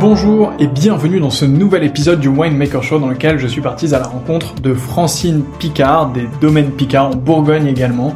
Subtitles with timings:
[0.00, 3.94] Bonjour et bienvenue dans ce nouvel épisode du Winemaker Show dans lequel je suis parti
[3.94, 8.14] à la rencontre de Francine Picard, des domaines Picard en Bourgogne également.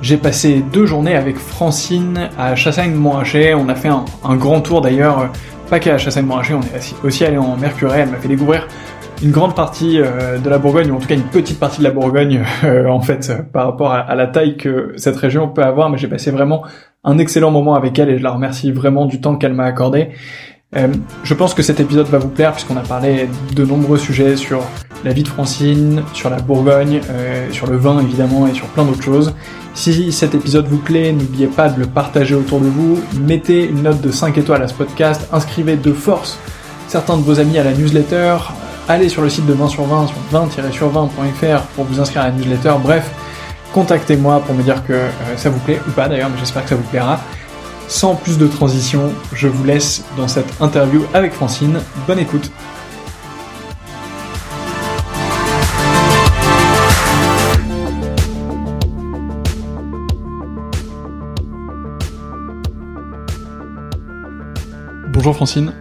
[0.00, 3.52] J'ai passé deux journées avec Francine à Chassagne-Montrachet.
[3.52, 5.28] On a fait un, grand tour d'ailleurs,
[5.68, 8.00] pas qu'à Chassagne-Montrachet, on est aussi allé en Mercurey.
[8.00, 8.66] Elle m'a fait découvrir
[9.22, 11.84] une grande partie euh, de la Bourgogne, ou en tout cas une petite partie de
[11.84, 15.90] la Bourgogne, euh, en fait, par rapport à, la taille que cette région peut avoir.
[15.90, 16.62] Mais j'ai passé vraiment
[17.04, 20.10] un excellent moment avec elle et je la remercie vraiment du temps qu'elle m'a accordé.
[20.76, 20.86] Euh,
[21.24, 24.62] je pense que cet épisode va vous plaire puisqu'on a parlé de nombreux sujets sur
[25.04, 28.84] la vie de Francine, sur la Bourgogne, euh, sur le vin évidemment et sur plein
[28.84, 29.34] d'autres choses.
[29.74, 33.82] Si cet épisode vous plaît, n'oubliez pas de le partager autour de vous, mettez une
[33.82, 36.38] note de 5 étoiles à ce podcast, inscrivez de force
[36.86, 38.36] certains de vos amis à la newsletter,
[38.88, 42.32] allez sur le site de 20 sur 20 sur 20-sur20.fr pour vous inscrire à la
[42.32, 43.10] newsletter, bref,
[43.72, 46.70] contactez-moi pour me dire que euh, ça vous plaît ou pas d'ailleurs, mais j'espère que
[46.70, 47.20] ça vous plaira.
[47.90, 51.80] Sans plus de transition, je vous laisse dans cette interview avec Francine.
[52.06, 52.52] Bonne écoute.
[65.12, 65.74] Bonjour Francine.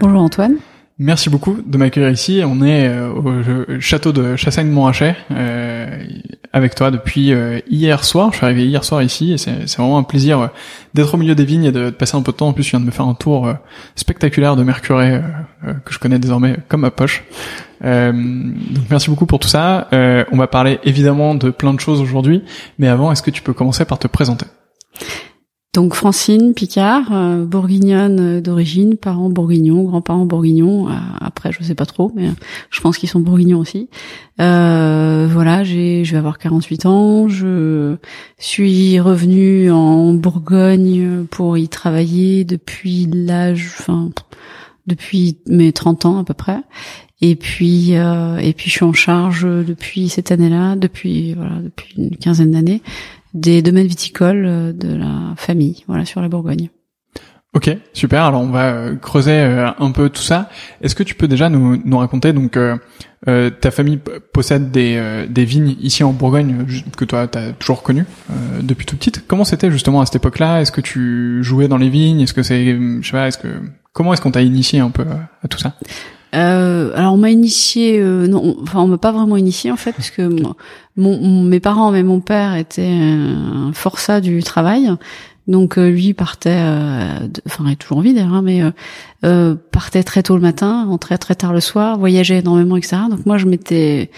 [0.00, 0.56] Bonjour Antoine.
[0.98, 2.40] Merci beaucoup de m'accueillir ici.
[2.42, 6.04] On est euh, au château de Chassagne-Montrachet euh,
[6.54, 8.30] avec toi depuis euh, hier soir.
[8.32, 10.48] Je suis arrivé hier soir ici et c'est vraiment un plaisir
[10.94, 12.48] d'être au milieu des vignes et de, passer un peu de temps.
[12.48, 13.52] En plus, je viens de me faire un tour
[13.94, 15.22] spectaculaire de Mercurey
[15.84, 17.24] que je connais désormais comme ma poche.
[17.82, 19.88] donc merci beaucoup pour tout ça.
[19.92, 22.42] on va parler évidemment de plein de choses aujourd'hui,
[22.78, 24.46] mais avant, est-ce que tu peux commencer par te présenter?
[25.76, 30.88] Donc Francine Picard, euh, bourguignonne euh, d'origine, parents bourguignons, grands-parents bourguignons.
[30.88, 32.30] Euh, après, je sais pas trop, mais
[32.70, 33.90] je pense qu'ils sont bourguignons aussi.
[34.38, 37.28] voilà, j'ai, je vais avoir 48 ans.
[37.28, 37.96] Je
[38.38, 44.08] suis revenue en Bourgogne pour y travailler depuis l'âge, enfin,
[44.86, 46.60] depuis mes 30 ans à peu près.
[47.20, 52.16] Et puis, et puis, je suis en charge depuis cette année-là, depuis voilà, depuis une
[52.16, 52.80] quinzaine d'années,
[53.36, 56.70] des domaines viticoles euh, de la famille, voilà, sur la Bourgogne.
[57.56, 58.24] Ok, super.
[58.24, 60.50] Alors on va euh, creuser euh, un peu tout ça.
[60.82, 62.76] Est-ce que tu peux déjà nous, nous raconter donc euh,
[63.48, 63.98] ta famille
[64.34, 66.66] possède des, des vignes ici en Bourgogne
[66.98, 68.04] que toi tu as toujours connu
[68.60, 69.26] depuis toute petite?
[69.26, 70.60] Comment c'était justement à cette époque-là?
[70.60, 72.20] Est-ce que tu jouais dans les vignes?
[72.20, 73.48] Est-ce que c'est je sais pas Est-ce que
[73.94, 75.06] comment est-ce qu'on t'a initié un peu
[75.42, 75.76] à tout ça?
[76.36, 79.92] Euh, alors on m'a initié, euh, non, enfin on m'a pas vraiment initié en fait,
[79.92, 80.28] parce que
[80.96, 84.90] mon, mes parents, mais mon père était un forçat du travail,
[85.46, 88.62] donc euh, lui partait, euh, enfin il est toujours en vie d'ailleurs, hein, mais
[89.72, 92.98] partait très tôt le matin, rentrait très tard le soir, voyageait énormément, etc.
[93.10, 94.10] Donc moi je m'étais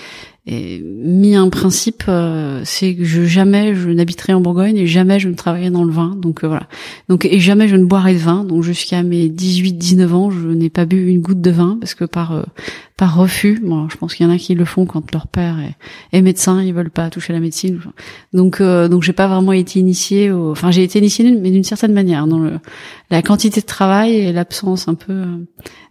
[0.50, 5.20] et mis un principe, euh, c'est que je, jamais je n'habiterai en Bourgogne et jamais
[5.20, 6.16] je ne travaillerai dans le vin.
[6.16, 6.68] Donc euh, voilà.
[7.10, 8.44] Donc et jamais je ne boirai de vin.
[8.44, 12.06] Donc jusqu'à mes 18-19 ans, je n'ai pas bu une goutte de vin parce que
[12.06, 12.44] par euh,
[12.96, 13.60] par refus.
[13.62, 15.58] Bon, je pense qu'il y en a qui le font quand leur père
[16.12, 17.78] est, médecin, ils veulent pas toucher la médecine.
[18.32, 20.30] Donc donc j'ai pas vraiment été initiée.
[20.30, 20.52] Au...
[20.52, 22.26] Enfin j'ai été initiée mais d'une certaine manière
[23.10, 25.24] la quantité de travail et l'absence un peu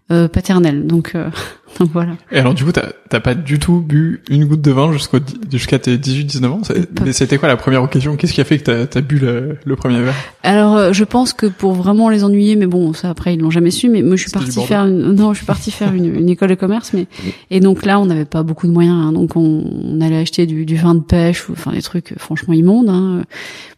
[0.09, 0.87] euh, paternelle.
[0.87, 1.29] Donc, euh,
[1.81, 2.13] donc voilà.
[2.31, 5.17] Et alors du coup, t'as pas du tout bu une goutte de vin jusqu'au
[5.51, 6.61] jusqu'à tes 18-19 ans?
[7.03, 8.15] Mais c'était quoi la première occasion?
[8.15, 10.13] Qu'est-ce qui a fait que t'as as bu le, le, premier verre?
[10.43, 13.51] Alors euh, je pense que pour vraiment les ennuyer, mais bon, ça après ils l'ont
[13.51, 13.89] jamais su.
[13.89, 16.51] Mais moi je suis partie faire une, non, je suis partie faire une, une, école
[16.51, 17.07] de commerce, mais
[17.51, 20.45] et donc là on n'avait pas beaucoup de moyens, hein, donc on, on, allait acheter
[20.45, 23.23] du, du, vin de pêche ou enfin des trucs franchement immondes hein,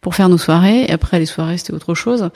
[0.00, 0.82] pour faire nos soirées.
[0.82, 2.28] Et après les soirées c'était autre chose.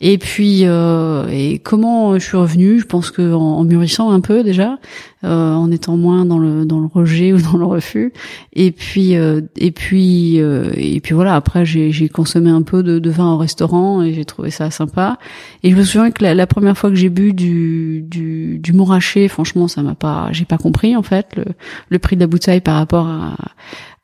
[0.00, 4.42] Et puis euh, et comment je suis revenue Je pense que en, mûrissant un peu
[4.42, 4.78] déjà,
[5.24, 8.12] euh, en étant moins dans le dans le rejet ou dans le refus.
[8.52, 11.34] Et puis euh, et puis euh, et puis voilà.
[11.34, 15.18] Après, j'ai consommé un peu de, de, vin au restaurant et j'ai trouvé ça sympa.
[15.62, 18.72] Et je me souviens que la, la première fois que j'ai bu du du du
[18.72, 21.44] Montrachet, franchement, ça m'a pas, j'ai pas compris en fait le
[21.88, 23.36] le prix de la bouteille par rapport à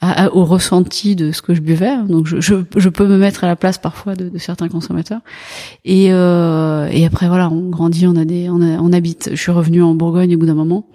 [0.03, 1.97] au ressenti de ce que je buvais.
[2.09, 5.21] Donc je, je, je, peux me mettre à la place parfois de, de certains consommateurs.
[5.85, 9.31] Et, euh, et après voilà, on grandit, on a des, on, a, on habite.
[9.33, 10.87] Je suis revenue en Bourgogne au bout d'un moment.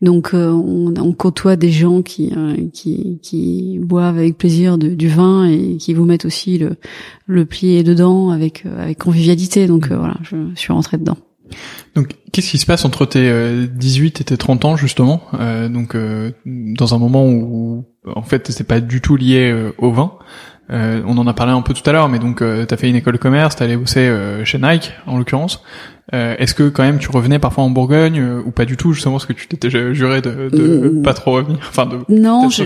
[0.00, 4.88] Donc euh, on, on, côtoie des gens qui, euh, qui, qui boivent avec plaisir de,
[4.88, 6.76] du vin et qui vous mettent aussi le,
[7.26, 9.66] le pied dedans avec, euh, avec convivialité.
[9.66, 11.18] Donc voilà, je, je suis rentrée dedans.
[11.94, 15.22] Donc, qu'est-ce qui se passe entre tes 18 et tes 30 ans justement?
[15.38, 19.72] Euh, Donc, euh, dans un moment où, en fait, c'est pas du tout lié euh,
[19.78, 20.12] au vin.
[20.70, 23.14] on en a parlé un peu tout à l'heure, mais donc, t'as fait une école
[23.14, 24.10] de commerce, t'es allé bosser
[24.44, 25.62] chez Nike, en l'occurrence.
[26.12, 29.26] Est-ce que quand même tu revenais parfois en Bourgogne ou pas du tout justement parce
[29.26, 32.64] que tu t'étais juré de, de pas trop revenir, enfin de non, je,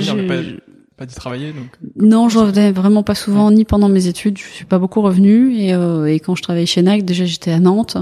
[0.97, 4.45] pas d'y travailler donc non je revenais vraiment pas souvent ni pendant mes études je
[4.45, 7.61] suis pas beaucoup revenue et, euh, et quand je travaillais chez Nike déjà j'étais à
[7.61, 7.99] Nantes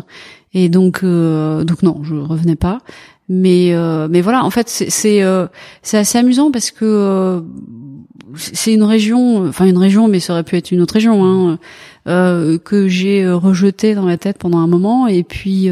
[0.54, 2.78] et donc euh, donc non je revenais pas.
[3.28, 5.46] Mais euh, mais voilà en fait c'est euh,
[5.92, 7.40] assez amusant parce que euh,
[8.36, 11.58] c'est une région enfin une région mais ça aurait pu être une autre région hein,
[12.06, 15.06] euh, que j'ai rejeté dans ma tête pendant un moment.
[15.06, 15.70] Et puis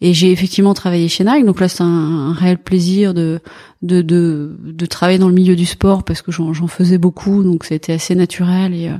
[0.00, 1.44] et j'ai effectivement travaillé chez Nike.
[1.44, 3.40] Donc là c'est un, réel plaisir de
[3.82, 7.64] de, de, de travailler dans le milieu du sport parce que j'en faisais beaucoup, donc
[7.64, 8.74] c'était assez naturel.
[8.74, 8.96] Et, euh,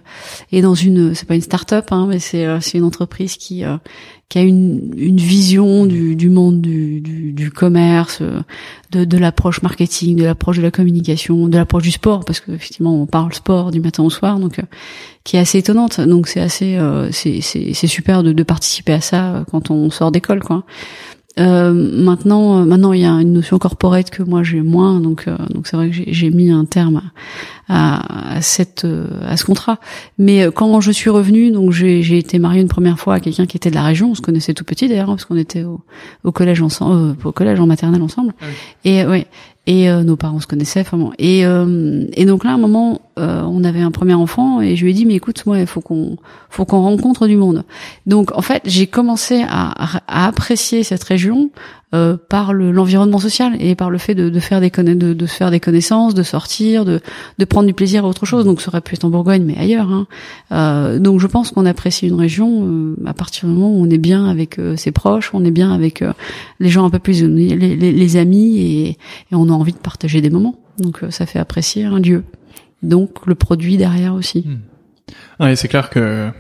[0.53, 3.65] et dans une, c'est pas une start-up, hein, mais c'est euh, c'est une entreprise qui
[3.65, 3.77] euh,
[4.31, 8.23] qui a une, une vision du, du monde du, du, du commerce,
[8.93, 12.53] de, de l'approche marketing, de l'approche de la communication, de l'approche du sport, parce que
[12.53, 14.61] effectivement on parle sport du matin au soir, donc
[15.25, 16.01] qui est assez étonnante.
[16.01, 16.79] Donc c'est assez,
[17.13, 20.65] c'est c'est super de, de participer à ça quand on sort d'école, quoi.
[21.39, 25.29] Euh, maintenant, euh, maintenant, il y a une notion corporate que moi j'ai moins, donc
[25.29, 27.03] euh, donc c'est vrai que j'ai mis un terme
[27.69, 28.87] à, à, cette
[29.25, 29.79] à ce contrat.
[30.19, 33.57] Mais quand je suis revenue, donc j'ai été mariée une première fois à quelqu'un qui
[33.57, 34.11] était de la région.
[34.11, 35.81] On se connaissait tout petit d'ailleurs, parce qu'on était au,
[36.25, 38.35] au collège ensemble, au collège en maternelle ensemble.
[38.41, 38.47] Ah
[38.85, 39.27] Et ouais,
[39.67, 43.01] et euh, nos parents se connaissaient vraiment et euh, et donc là à un moment
[43.21, 45.67] euh, on avait un premier enfant et je lui ai dit mais écoute moi il
[45.67, 46.17] faut qu'on
[46.49, 47.65] faut qu'on rencontre du monde
[48.07, 51.51] donc en fait j'ai commencé à, à, apprécier cette région
[51.93, 55.51] euh, par l'environnement social et par le fait de, de faire des de, de faire
[55.51, 57.01] des connaissances, de sortir, de,
[57.39, 58.45] de prendre du plaisir à autre chose.
[58.45, 59.91] Donc ça aurait pu être en Bourgogne, mais ailleurs.
[59.91, 60.07] Hein.
[60.53, 63.91] Euh, donc je pense qu'on apprécie une région euh, à partir du moment où on
[63.91, 66.05] est bien avec euh, ses proches, on est bien avec
[66.61, 68.97] les gens un peu plus les, les, les amis et, et,
[69.33, 70.55] on a envie de partager des moments.
[70.79, 72.23] Donc ça fait apprécier un lieu.
[72.83, 74.47] Donc le produit derrière aussi.
[74.47, 75.43] Hmm.
[75.43, 76.31] Ouais, c'est clair que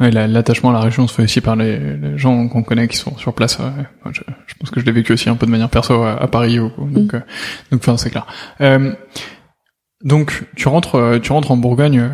[0.00, 3.16] Ouais, l'attachement à la région se fait aussi par les, gens qu'on connaît qui sont
[3.18, 3.58] sur place.
[4.10, 6.56] je, je, pense que je l'ai vécu aussi un peu de manière perso à, Paris,
[6.56, 7.22] donc mm.
[7.70, 8.26] donc enfin c'est clair.
[10.02, 12.08] donc tu rentres tu rentres en Bourgogne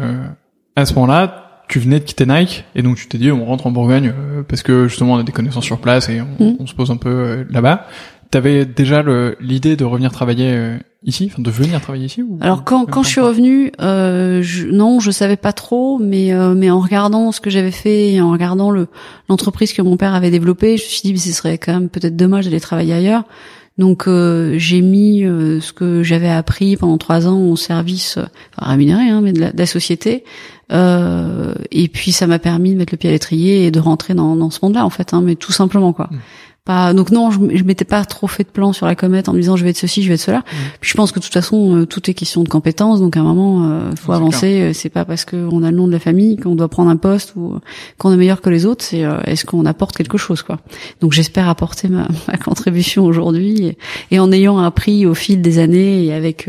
[0.76, 3.66] à ce moment-là tu venais de quitter Nike et donc tu t'es dit on rentre
[3.66, 6.66] en Bourgogne euh, parce que justement on a des connaissances sur place et on, mm.
[6.66, 7.86] se pose un peu euh, là-bas.
[8.30, 9.02] T'avais déjà
[9.40, 13.02] l'idée de revenir travailler euh, ici, enfin de venir travailler ici ou Alors quand quand
[13.02, 17.40] je suis revenue, euh, je, non, je savais pas trop, mais mais en regardant ce
[17.40, 18.88] que j'avais fait et en regardant le
[19.28, 21.88] l'entreprise que mon père avait développée, je me suis dit mais ce serait quand même
[21.88, 23.24] peut-être dommage d'aller travailler ailleurs.
[23.78, 29.20] Donc j'ai mis ce que j'avais appris pendant trois ans au service enfin, rémunéré, hein,
[29.22, 30.24] mais de la, de la société,
[30.70, 34.14] euh, et puis ça m'a permis de mettre le pied à l'étrier et de rentrer
[34.14, 36.08] dans, dans ce monde-là en fait, hein, mais tout simplement quoi.
[36.10, 36.18] Mm.
[36.68, 39.32] Pas, donc non, je, je m'étais pas trop fait de plan sur la comète en
[39.32, 40.38] me disant je vais être ceci, je vais être cela.
[40.38, 40.54] Mm.
[40.80, 43.20] Puis je pense que de toute façon euh, tout est question de compétences, donc à
[43.20, 44.60] un moment euh, faut avancer.
[44.60, 46.96] Euh, c'est pas parce qu'on a le nom de la famille qu'on doit prendre un
[46.96, 47.58] poste ou
[47.96, 48.84] qu'on est meilleur que les autres.
[48.84, 50.58] C'est est-ce qu'on apporte quelque chose quoi.
[51.00, 53.78] Donc j'espère apporter ma, ma contribution aujourd'hui et,
[54.10, 56.48] et, en ayant appris au fil des années et avec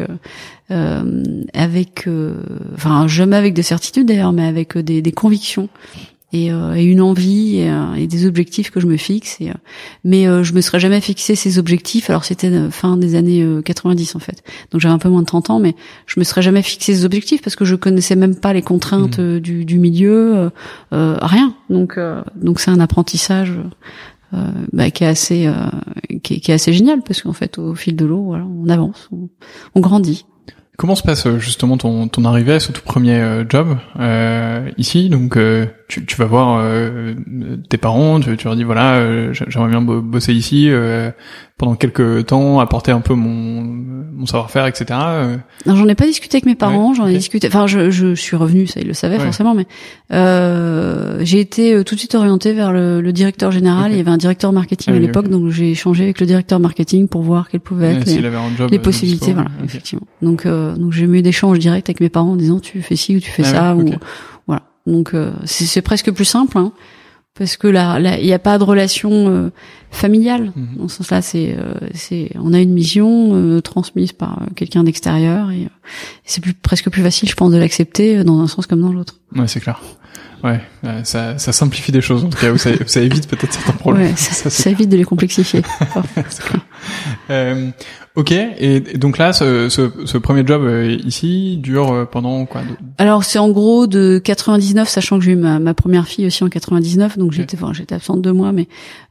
[0.72, 1.24] euh,
[1.56, 2.44] avec, euh,
[2.76, 5.68] enfin jamais avec des certitudes d'ailleurs, mais avec des, des convictions
[6.34, 9.38] et, euh, et, une envie et, et, des objectifs que je me fixe.
[9.42, 9.52] Et,
[10.04, 12.10] mais je me serais jamais fixé ces objectifs.
[12.10, 15.50] Alors c'était fin des années 90 en fait, donc j'avais un peu moins de 30
[15.50, 18.54] ans, mais je me serais jamais fixé ces objectifs parce que je connaissais même pas
[18.54, 19.40] les contraintes mmh.
[19.40, 20.52] du, du, milieu,
[20.92, 21.54] rien.
[21.70, 22.00] Donc
[22.36, 23.54] donc c'est un apprentissage.
[24.72, 25.52] Bah, qui est assez
[26.22, 28.70] qui, est, qui, est, assez génial parce qu'en fait au fil de l'eau voilà on
[28.70, 29.28] avance on,
[29.74, 30.28] on grandit
[30.80, 34.70] Comment se passe euh, justement ton, ton arrivée à ce tout premier euh, job euh,
[34.78, 35.10] ici?
[35.10, 36.64] Donc euh, tu, tu, vas voir
[37.68, 40.70] tes parents, tu, tu, leur dis voilà, j'aimerais bien bosser ici
[41.58, 43.62] pendant quelques temps, apporter un peu mon,
[44.14, 44.86] mon savoir-faire, etc.
[45.66, 47.48] Non, j'en ai pas discuté avec mes parents, j'en ai discuté.
[47.48, 49.66] Enfin, je, je, suis revenu, ça ils le savaient forcément, mais
[51.26, 53.92] j'ai été tout de suite orientée vers le, le directeur général.
[53.92, 56.60] Il y avait un directeur marketing ah à l'époque, donc j'ai échangé avec le directeur
[56.60, 59.34] marketing pour voir quelles pouvaient être les, les possibilités.
[59.34, 60.06] Voilà, effectivement.
[60.22, 60.46] Donc
[60.78, 63.30] donc j'ai eu d'échanges directs avec mes parents en disant tu fais ci ou tu
[63.30, 63.90] fais ah ça ou
[64.48, 64.64] voilà.
[64.86, 66.72] Donc euh, c'est presque plus simple hein,
[67.38, 69.52] parce que là il n'y a pas de relation euh,
[69.92, 70.78] familiale mhm.
[70.78, 71.22] dans ce sens-là.
[71.22, 75.68] C'est euh, c'est on a une mission transmise par quelqu'un d'extérieur et,
[76.24, 79.20] c'est plus presque plus facile je pense de l'accepter dans un sens comme dans l'autre.
[79.36, 79.82] Ouais c'est clair.
[80.42, 80.62] Ouais,
[81.04, 84.08] ça, ça simplifie des choses en tout cas, ou ça, ça évite peut-être certains problèmes.
[84.08, 85.64] Ouais, ça, ça, évite de les complexifier.
[88.20, 92.62] ok, et, donc là, ce, ce, ce premier job euh, ici dure euh, pendant quoi
[92.98, 96.44] Alors c'est en gros de 99, sachant que j'ai eu ma, ma, première fille aussi
[96.44, 98.68] en 99, donc j'étais, enfin, j'étais absente deux mois, mais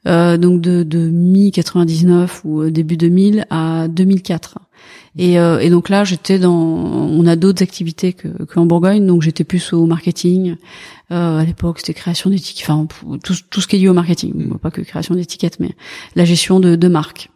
[0.07, 4.59] euh, donc de, de mi 99 ou début 2000 à 2004.
[5.17, 6.55] Et, euh, et, donc là, j'étais dans.
[6.55, 10.57] On a d'autres activités que qu'en Bourgogne, donc j'étais plus au marketing.
[11.11, 12.87] Euh, à l'époque, c'était création d'étiquettes, enfin
[13.25, 15.71] tout, tout ce qui est lié au marketing, pas que création d'étiquettes, mais
[16.15, 17.31] la gestion de, de marques.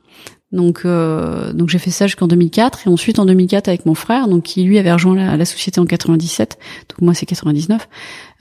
[0.53, 4.29] Donc, euh, donc j'ai fait ça jusqu'en 2004 et ensuite en 2004 avec mon frère,
[4.29, 6.59] donc qui lui avait rejoint la, société en 97,
[6.91, 7.89] donc moi c'est 99.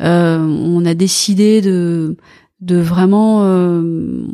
[0.01, 2.17] Euh, on a décidé de
[2.61, 3.81] de vraiment euh,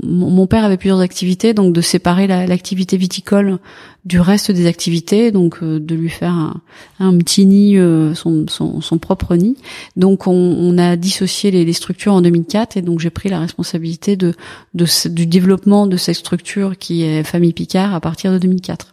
[0.04, 3.58] mon, père avait plusieurs activités donc de séparer l'activité viticole
[4.04, 6.54] du reste des activités donc euh, de lui faire
[7.00, 9.56] un, petit nid euh, son, propre nid.
[9.96, 15.26] Donc on, a dissocié les, structures en 2004 et donc j'ai pris la responsabilité du
[15.26, 18.92] développement de cette structure qui est famille Picard à partir de 2004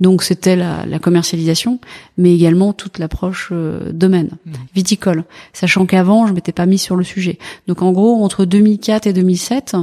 [0.00, 1.78] donc c'était la, la, commercialisation,
[2.18, 4.52] mais également toute l'approche euh, domaine mmh.
[4.74, 7.38] viticole, sachant qu'avant je m'étais pas mis sur le sujet.
[7.66, 9.76] Donc en gros entre 2004 et 2007,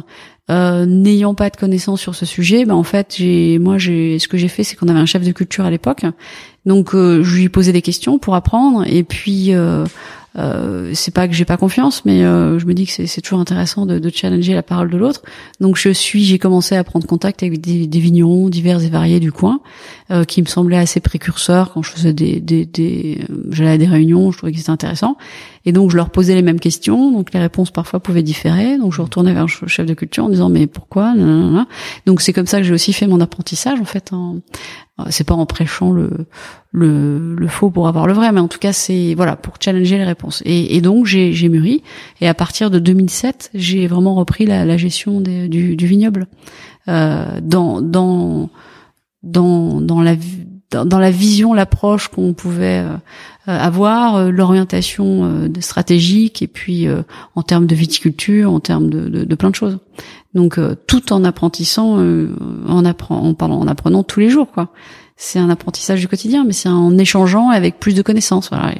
[0.51, 4.27] euh, n'ayant pas de connaissances sur ce sujet, ben en fait j'ai moi j'ai ce
[4.27, 6.05] que j'ai fait c'est qu'on avait un chef de culture à l'époque,
[6.65, 9.51] donc euh, je lui posais des questions pour apprendre et puis
[10.37, 13.21] euh, euh, c'est pas que j'ai pas confiance, mais euh, je me dis que c'est
[13.21, 15.21] toujours intéressant de, de, challenger la parole de l'autre.
[15.59, 19.19] Donc je suis, j'ai commencé à prendre contact avec des, des vignerons divers et variés
[19.19, 19.61] du coin,
[20.11, 23.19] euh, qui me semblaient assez précurseurs quand je faisais des, des, des
[23.51, 25.17] j'allais à des réunions, je trouvais que c'était intéressant.
[25.65, 28.77] Et donc je leur posais les mêmes questions, donc les réponses parfois pouvaient différer.
[28.77, 31.13] Donc je retournais vers le chef de culture en disant mais pourquoi?
[32.05, 34.11] Donc c'est comme ça que j'ai aussi fait mon apprentissage en fait.
[34.11, 34.39] En,
[35.09, 36.09] c'est pas en prêchant le,
[36.71, 39.97] le, le faux pour avoir le vrai, mais en tout cas c'est voilà pour challenger
[39.97, 40.43] les réponses.
[40.45, 41.83] Et, et donc j'ai, j'ai mûri
[42.21, 46.27] et à partir de 2007 j'ai vraiment repris la, la gestion du, du vignoble
[46.87, 48.49] euh, dans dans
[49.23, 50.15] dans dans la
[50.85, 52.97] dans la vision, l'approche qu'on pouvait euh,
[53.45, 56.87] avoir, euh, l'orientation euh, stratégique et puis
[57.35, 59.79] en termes de viticulture, en termes de, de, de plein de choses.
[60.33, 61.99] Donc tout en apprentissant,
[62.67, 64.69] en, apprend, en, pardon, en apprenant tous les jours, quoi.
[65.15, 68.49] C'est un apprentissage du quotidien, mais c'est en échangeant avec plus de connaissances.
[68.49, 68.73] Voilà,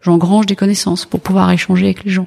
[0.00, 2.26] j'engrange des connaissances pour pouvoir échanger avec les gens.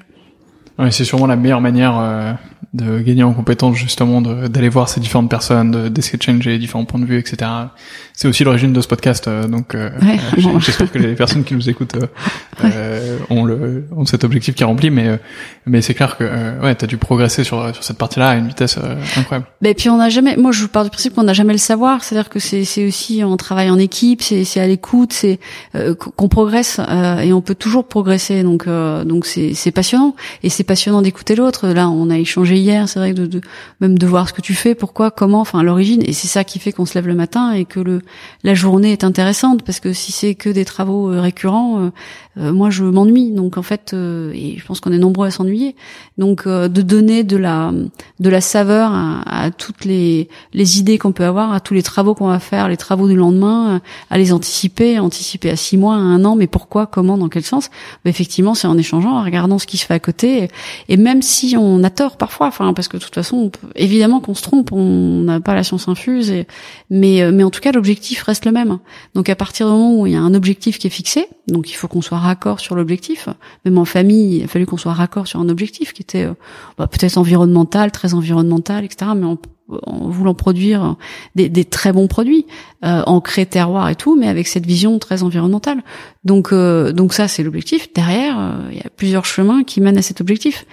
[0.78, 2.34] Ouais, c'est sûrement la meilleure manière euh,
[2.74, 7.02] de gagner en compétence justement, d'aller voir ces différentes personnes, d'essayer de changer différents points
[7.02, 7.52] de vue, etc.
[8.14, 9.90] C'est aussi l'origine de ce podcast, euh, donc euh,
[10.60, 11.96] j'espère que les personnes qui nous écoutent
[12.64, 15.20] euh, ont, le, ont cet objectif qui est rempli, mais
[15.66, 16.24] mais c'est clair que
[16.64, 18.78] ouais, t'as dû progresser sur sur cette partie-là à une vitesse
[19.18, 19.48] incroyable.
[19.64, 22.06] Et puis on n'a jamais, moi je pars du principe qu'on n'a jamais le savoir,
[22.06, 25.40] c'est-à-dire que c'est c'est aussi on travaille en équipe, c'est c'est à l'écoute, c'est
[25.74, 26.80] qu'on progresse
[27.22, 31.68] et on peut toujours progresser, donc donc c'est c'est passionnant et c'est passionnant d'écouter l'autre.
[31.68, 33.42] Là on a échangé c'est vrai, de,
[33.80, 36.02] même de voir ce que tu fais, pourquoi, comment, enfin l'origine.
[36.06, 38.02] Et c'est ça qui fait qu'on se lève le matin et que le
[38.44, 41.90] la journée est intéressante parce que si c'est que des travaux euh, récurrents, euh,
[42.38, 43.32] euh, moi je m'ennuie.
[43.32, 45.76] Donc en fait, et je pense qu'on est nombreux à s'ennuyer.
[46.18, 47.72] Donc de donner de la
[48.20, 51.84] de la saveur à, à toutes les les idées qu'on peut avoir, à tous les
[51.84, 55.96] travaux qu'on va faire, les travaux du lendemain, à les anticiper, anticiper à six mois,
[55.96, 57.70] à un an, mais pourquoi, comment, dans quel sens?
[58.04, 60.50] Bah, Effectivement, c'est en échangeant, en regardant ce qui se fait à côté.
[60.90, 64.36] Et même si on a tort parfois, enfin parce que de toute façon, évidemment qu'on
[64.36, 66.48] se trompe, on n'a pas la science infuse, et,
[66.90, 68.80] mais euh, mais en tout cas l'objectif reste le même.
[69.16, 71.72] Donc à partir du moment où il y a un objectif qui est fixé, donc
[71.72, 73.30] il faut qu'on soit raccord sur l'objectif.
[73.66, 76.34] Même en famille, il a fallu qu'on soit raccord sur un objectif qui était euh,
[76.78, 79.12] bah, peut-être environnemental, très environnemental, etc.
[79.16, 79.38] Mais en,
[80.10, 80.98] voulant produire
[81.36, 82.46] des, des, très bons produits,
[82.84, 85.82] euh, ancrés terroir et tout, mais avec cette vision très environnementale.
[86.26, 87.94] Donc donc ça c'est l'objectif.
[87.94, 90.66] Derrière, il y a plusieurs chemins qui mènent à cet objectif.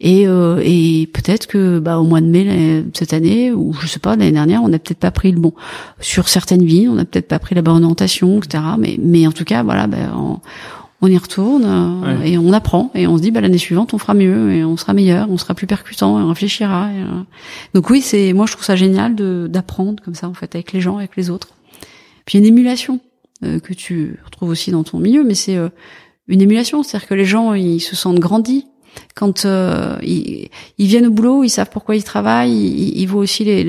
[0.00, 4.00] Et, euh, et peut-être que bah, au mois de mai cette année, ou je sais
[4.00, 5.52] pas, l'année dernière, on n'a peut-être pas pris le bon.
[6.00, 8.62] Sur certaines villes, on n'a peut-être pas pris la bonne orientation, etc.
[8.78, 10.40] Mais, mais en tout cas, voilà, bah, on,
[11.00, 13.98] on, y retourne euh, et on apprend et on se dit bah, l'année suivante, on
[13.98, 16.90] fera mieux et on sera meilleur, on sera plus percutant et on réfléchira.
[16.92, 17.22] Et, euh.
[17.72, 20.72] Donc oui, c'est moi je trouve ça génial de d'apprendre comme ça en fait avec
[20.72, 21.50] les gens, avec les autres.
[22.26, 23.00] Puis une émulation
[23.42, 25.58] que tu retrouves aussi dans ton milieu, mais c'est
[26.28, 28.64] une émulation, c'est-à-dire que les gens ils se sentent grandis
[29.14, 30.48] quand euh, ils,
[30.78, 33.64] viennent au boulot, ils savent pourquoi ils travaillent, ils, ils voient aussi les,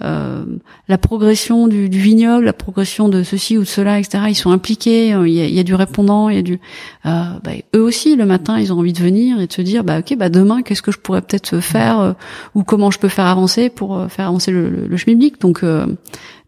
[0.00, 0.44] euh,
[0.86, 4.24] la progression du, du, vignoble, la progression de ceci ou de cela, etc.
[4.28, 6.42] Ils sont impliqués, euh, il y a, il y a du répondant, il y a
[6.42, 6.60] du.
[7.06, 9.82] Euh, bah, eux aussi, le matin, ils ont envie de venir et de se dire,
[9.82, 12.12] bah ok, bah demain, qu'est-ce que je pourrais peut-être faire euh,
[12.54, 15.64] ou comment je peux faire avancer pour faire avancer le, le, le Donc,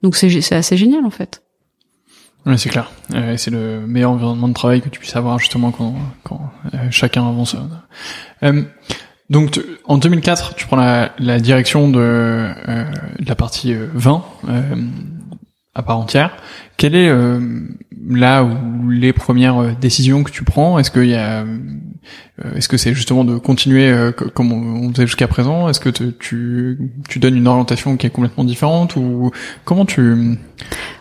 [0.03, 1.43] donc c'est assez génial en fait.
[2.47, 2.91] Oui, c'est clair.
[3.15, 6.79] Euh, c'est le meilleur environnement de travail que tu puisses avoir justement quand, quand euh,
[6.91, 7.57] chacun avance.
[8.43, 8.63] Euh,
[9.29, 12.85] donc en 2004, tu prends la, la direction de, euh,
[13.19, 14.25] de, la partie vin
[15.75, 16.37] à part entière.
[16.77, 17.13] Quelle est
[18.09, 20.79] là où les premières décisions que tu prends?
[20.79, 21.59] Est-ce qu'il y a euh,
[22.57, 25.69] est-ce que c'est justement de continuer euh, comme on faisait jusqu'à présent?
[25.69, 29.31] Est-ce que tu, tu donnes une orientation qui est complètement différente ou
[29.65, 30.39] comment tu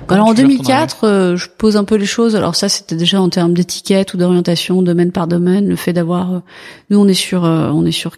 [0.07, 2.35] Alors en 2004, euh, je pose un peu les choses.
[2.35, 6.41] Alors ça, c'était déjà en termes d'étiquette ou d'orientation, domaine par domaine, le fait d'avoir.
[6.89, 8.17] nous, on est sur, on est sur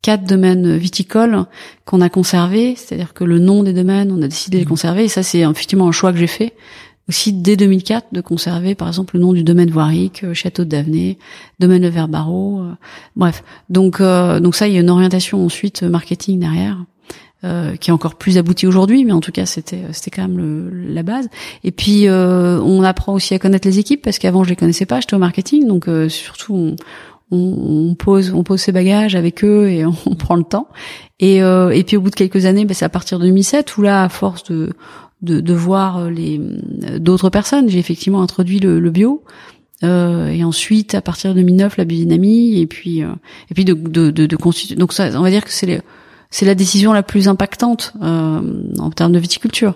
[0.00, 1.44] quatre domaines viticoles
[1.84, 4.68] qu'on a conservés, c'est-à-dire que le nom des domaines, on a décidé de les mmh.
[4.68, 5.04] conserver.
[5.04, 6.54] Et ça, c'est effectivement un choix que j'ai fait
[7.08, 11.18] aussi dès 2004 de conserver par exemple le nom du domaine voirique, euh, château Davenay,
[11.58, 12.72] domaine Le Verbaro, euh,
[13.16, 13.42] bref.
[13.70, 16.76] Donc euh, donc ça il y a une orientation ensuite marketing derrière.
[17.80, 20.70] qui est encore plus aboutie aujourd'hui, mais en tout cas c'était c'était quand même le,
[20.92, 21.28] la base.
[21.64, 25.00] Et puis on apprend aussi à connaître les équipes parce qu'avant je les connaissais pas,
[25.00, 26.76] j'étais au marketing, donc surtout on,
[27.30, 30.66] on, pose on pose ses bagages avec eux et on, prend le temps.
[31.20, 33.82] Et et puis au bout de quelques années, ben, c'est à partir de 2007 où
[33.82, 34.72] là à force de
[35.22, 36.40] de, de voir euh, les
[36.98, 37.68] d'autres personnes.
[37.68, 39.22] J'ai effectivement introduit le, le bio.
[39.84, 43.12] Euh, et ensuite, à partir de 2009, la biodynamie, et puis euh,
[43.50, 44.76] et puis de de, de, de constituer.
[44.76, 45.82] Donc ça, on va dire que c'est
[46.30, 48.40] c'est la décision la plus impactante euh,
[48.78, 49.74] en termes de viticulture.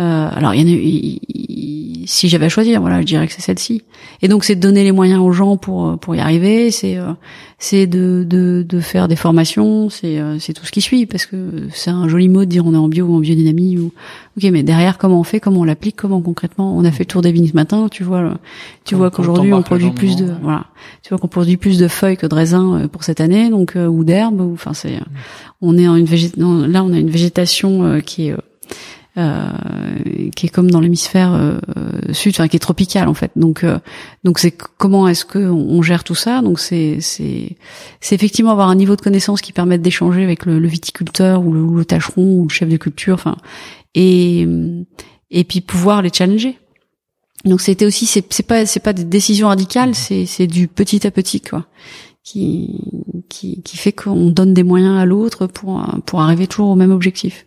[0.00, 3.40] Euh, alors, il y en a, si j'avais à choisir, voilà, je dirais que c'est
[3.40, 3.82] celle-ci.
[4.22, 6.72] Et donc, c'est de donner les moyens aux gens pour pour y arriver.
[6.72, 7.12] C'est euh,
[7.58, 9.88] c'est de, de de faire des formations.
[9.90, 12.66] C'est euh, c'est tout ce qui suit parce que c'est un joli mot de dire
[12.66, 13.92] on est en bio ou en biodynamie ou
[14.36, 17.08] ok, mais derrière comment on fait, comment on l'applique, comment concrètement on a fait le
[17.08, 17.86] tour des vignes ce matin.
[17.88, 18.34] Tu vois,
[18.84, 20.66] tu vois qu'aujourd'hui on produit plus de voilà,
[21.02, 24.02] tu vois qu'on produit plus de feuilles que de raisins pour cette année, donc ou
[24.02, 24.40] d'herbes.
[24.54, 24.98] Enfin, c'est
[25.60, 26.66] on est en une végétation.
[26.66, 28.38] Là, on a une végétation qui est euh,
[29.16, 31.58] qui est comme dans l'hémisphère euh,
[32.12, 33.30] sud, enfin qui est tropical en fait.
[33.36, 33.78] Donc euh,
[34.24, 36.42] donc c'est comment est-ce que on, gère tout ça?
[36.42, 37.56] Donc c'est c'est
[38.00, 41.76] c'est effectivement avoir un niveau de connaissance qui permette d'échanger avec le, viticulteur ou le,
[41.76, 43.36] le, tâcheron ou le chef de culture, enfin
[43.94, 44.48] et
[45.30, 46.58] et puis pouvoir les challenger.
[47.44, 51.06] Donc c'était aussi c'est c'est pas c'est pas des décisions radicales, c'est c'est du petit
[51.06, 51.66] à petit quoi.
[52.26, 52.80] Qui,
[53.28, 56.90] qui, qui fait qu'on donne des moyens à l'autre pour, pour arriver toujours au même
[56.90, 57.44] objectif.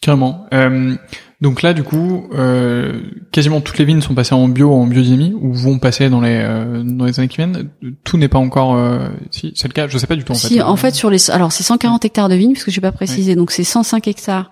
[0.00, 0.46] Carrément.
[0.54, 0.94] Euh,
[1.42, 3.00] Donc là, du coup, euh,
[3.32, 6.38] quasiment toutes les vignes sont passées en bio, en biodynamie, ou vont passer dans les
[6.42, 7.68] euh, dans les années qui viennent.
[8.04, 8.74] Tout n'est pas encore.
[8.76, 10.62] Euh, si c'est le cas, je sais pas du tout en si, fait.
[10.62, 13.36] en fait, sur les, alors c'est 140 hectares de vignes, parce que j'ai pas précisé,
[13.36, 14.50] donc c'est 105 hectares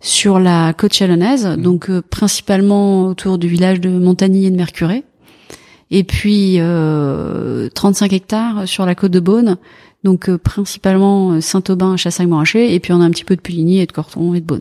[0.00, 1.62] sur la côte chalonnaise, Mhm.
[1.62, 5.02] donc euh, principalement autour du village de Montagny et de Mercurey,
[5.90, 9.56] et puis euh, 35 hectares sur la côte de Beaune,
[10.04, 13.80] donc euh, principalement euh, Saint-Aubin, Chassagne-Montrachet, et puis on a un petit peu de Puligny
[13.80, 14.60] et de Corton et de Beaune.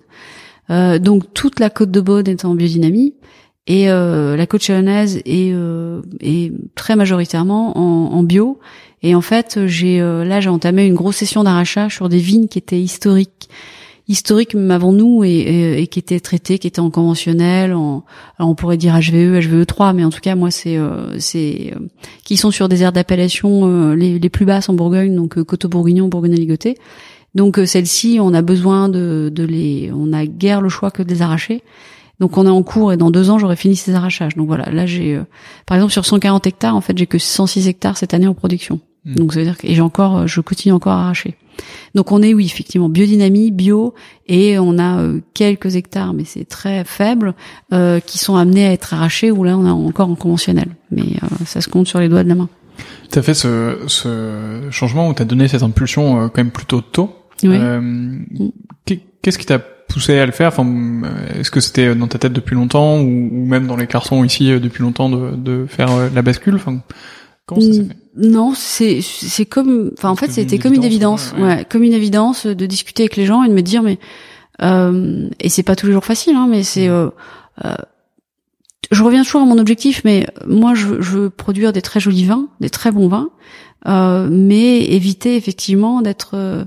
[0.69, 3.13] Euh, donc toute la côte de Beaune est en biodynamie
[3.67, 5.53] et la côte chalonnaise est,
[6.75, 8.59] très majoritairement en, en bio.
[9.03, 12.47] Et en fait, j'ai euh, là j'ai entamé une grosse session d'arrachage sur des vignes
[12.47, 13.36] qui étaient historiques,
[14.07, 18.03] historiques même avant nous et, et, et qui étaient traitées, qui étaient en conventionnel, en
[18.37, 21.73] alors on pourrait dire E, HVE, HVE3, mais en tout cas moi c'est euh, c'est
[21.75, 21.79] euh,
[22.23, 25.43] qui sont sur des aires d'appellation euh, les, les plus basses en Bourgogne, donc euh,
[25.43, 26.77] Coteau-Bourguignon, Bourgogne-Ligoté.
[27.35, 31.03] Donc euh, celles-ci, on a besoin de, de les, on a guère le choix que
[31.03, 31.61] de les arracher.
[32.19, 34.35] Donc on est en cours et dans deux ans j'aurai fini ces arrachages.
[34.35, 35.23] Donc voilà, là j'ai, euh,
[35.65, 38.79] par exemple sur 140 hectares, en fait j'ai que 106 hectares cette année en production.
[39.05, 39.15] Hmm.
[39.15, 41.35] Donc ça veut dire que et j'ai encore, je continue encore à arracher.
[41.97, 43.95] Donc on est oui effectivement biodynamie, bio
[44.27, 47.33] et on a euh, quelques hectares, mais c'est très faible,
[47.73, 50.67] euh, qui sont amenés à être arrachés ou là on est encore en conventionnel.
[50.91, 52.49] Mais euh, ça se compte sur les doigts de la main.
[53.09, 57.09] T'as fait ce, ce changement où t'as donné cette impulsion euh, quand même plutôt tôt.
[57.43, 57.49] Oui.
[57.53, 58.19] Euh,
[58.85, 60.49] qu'est- Qu'est-ce qui t'a poussé à le faire?
[60.49, 63.87] Enfin, euh, est-ce que c'était dans ta tête depuis longtemps ou, ou même dans les
[63.87, 66.55] cartons ici depuis longtemps de, de faire la bascule?
[66.55, 66.79] Enfin,
[67.47, 71.33] comment ça s'est fait Non, c'est c'est comme, enfin en fait C'était comme une évidence,
[71.37, 73.97] ouais, ouais, comme une évidence de discuter avec les gens et de me dire mais
[74.61, 77.09] euh, et c'est pas tous les jours facile, hein, mais c'est euh,
[77.65, 77.75] euh,
[78.91, 82.25] je reviens toujours à mon objectif, mais moi je, je veux produire des très jolis
[82.25, 83.29] vins, des très bons vins,
[83.87, 86.65] euh, mais éviter effectivement d'être euh,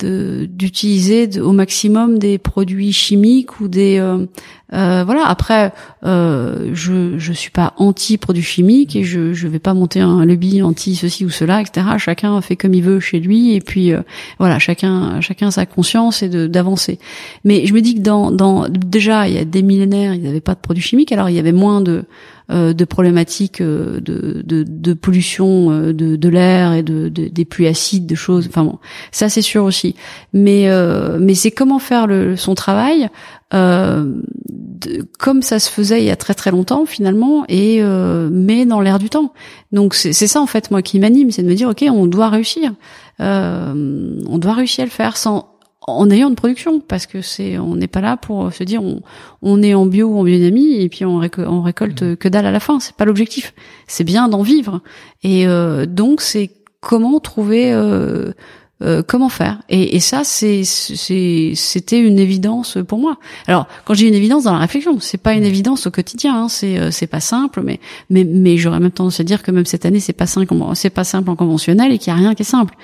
[0.00, 4.26] d'utiliser au maximum des produits chimiques ou des euh,
[4.74, 5.26] euh, voilà.
[5.26, 5.72] Après
[6.04, 10.26] euh, je je suis pas anti produits chimiques et je je vais pas monter un
[10.26, 13.92] lobby anti ceci ou cela etc chacun fait comme il veut chez lui et puis
[13.92, 14.02] euh,
[14.38, 16.98] voilà chacun chacun sa conscience et de d'avancer.
[17.44, 20.28] Mais je me dis que dans dans déjà il y a des millénaires il n'y
[20.28, 22.04] avait pas de produits chimiques alors il y avait moins de
[22.50, 27.44] de problématiques euh, de, de, de pollution euh, de, de l'air et de, de- des
[27.44, 28.46] pluies acides, de choses.
[28.48, 28.78] Enfin bon,
[29.12, 29.94] ça c'est sûr aussi.
[30.32, 33.08] Mais euh, mais c'est comment faire le, son travail
[33.54, 34.04] euh,
[34.48, 38.64] de- comme ça se faisait il y a très très longtemps finalement et euh, mais
[38.66, 39.32] dans l'air du temps.
[39.72, 42.06] Donc c'est c'est ça en fait moi qui m'anime, c'est de me dire ok on
[42.06, 42.72] doit réussir,
[43.20, 45.57] Euh, on doit réussir à le faire sans
[45.88, 49.02] en ayant une production parce que c'est on n'est pas là pour se dire on,
[49.42, 52.46] on est en bio ou en biodynamie et puis on, réco- on récolte que dalle
[52.46, 52.80] à la fin.
[52.80, 53.54] C'est pas l'objectif.
[53.86, 54.80] C'est bien d'en vivre.
[55.22, 58.32] Et euh, donc c'est comment trouver euh,
[58.80, 59.60] euh, comment faire.
[59.68, 63.16] Et, et ça c'est c'était une évidence pour moi.
[63.48, 66.48] Alors quand j'ai une évidence dans la réflexion c'est pas une évidence au quotidien hein,
[66.48, 69.66] c'est euh, c'est pas simple mais mais mais j'aurais même tendance à dire que même
[69.66, 72.18] cette année c'est pas simple en- c'est pas simple en conventionnel et qu'il y a
[72.18, 72.74] rien qui est simple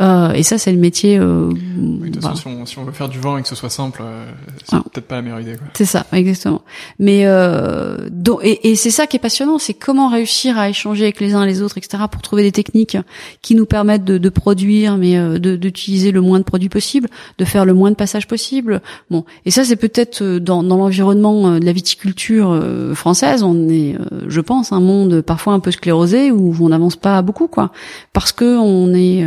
[0.00, 2.36] euh, et ça c'est le métier euh, Oui, de toute voilà.
[2.36, 4.24] façon, si on, si on veut faire du vin et que ce soit simple, euh,
[4.64, 4.82] c'est Ah.
[4.92, 5.56] peut-être pas la meilleure idée.
[5.74, 6.62] C'est ça, exactement.
[6.98, 11.04] Mais euh, donc, et, et c'est ça qui est passionnant, c'est comment réussir à échanger
[11.04, 12.96] avec les uns et les autres, etc., pour trouver des techniques
[13.42, 17.08] qui nous permettent de, de produire, mais euh, d'utiliser le moins de produits possible,
[17.38, 18.80] de faire le moins de passages possible.
[19.10, 22.58] Bon, et ça c'est peut-être euh, dans, dans l'environnement de la viticulture
[22.94, 23.96] française, on est,
[24.28, 27.70] je pense, un monde parfois un peu sclérosé où on n'avance pas beaucoup, quoi,
[28.12, 29.26] parce que on est,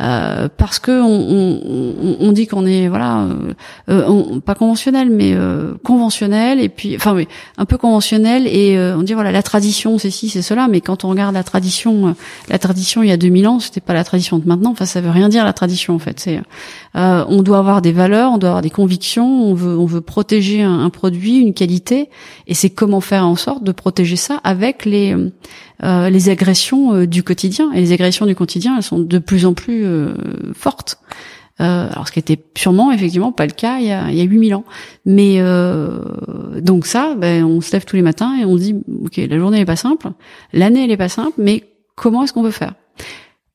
[0.00, 3.22] euh, parce que on, on, on- dit qu'on est, voilà.
[3.24, 3.52] euh,
[3.88, 7.16] euh, on- pas conventionnel mais euh, conventionnel et puis enfin
[7.58, 10.80] un peu conventionnel et euh, on dit voilà la tradition c'est ci c'est cela mais
[10.80, 12.16] quand on regarde la tradition
[12.48, 15.00] la tradition il y a 2000 ans c'était pas la tradition de maintenant enfin ça
[15.00, 16.40] veut rien dire la tradition en fait c'est
[16.94, 20.62] on doit avoir des valeurs on doit avoir des convictions on veut on veut protéger
[20.62, 22.08] un, un produit une qualité
[22.46, 25.14] et c'est comment faire en sorte de protéger ça avec les
[25.82, 29.83] les agressions du quotidien et les agressions du quotidien elles sont de plus en plus
[29.84, 30.98] euh, fortes
[31.60, 34.20] euh, alors ce qui était sûrement effectivement pas le cas il y a, il y
[34.20, 34.64] a 8000 ans.
[35.06, 36.00] Mais euh,
[36.60, 39.60] donc ça, ben, on se lève tous les matins et on dit ok la journée
[39.60, 40.08] est pas simple,
[40.52, 42.74] l'année elle est pas simple, mais comment est-ce qu'on veut faire?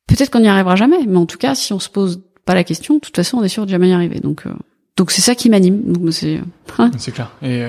[0.08, 2.64] Peut-être qu'on n'y arrivera jamais, mais en tout cas si on se pose pas la
[2.64, 4.22] question, de toute façon on est sûr de jamais y arriver.
[4.22, 4.52] Donc euh,
[4.96, 6.10] donc c'est ça qui m'anime.
[6.12, 6.40] C'est
[6.78, 6.92] hein.
[6.98, 7.32] C'est clair.
[7.42, 7.64] Et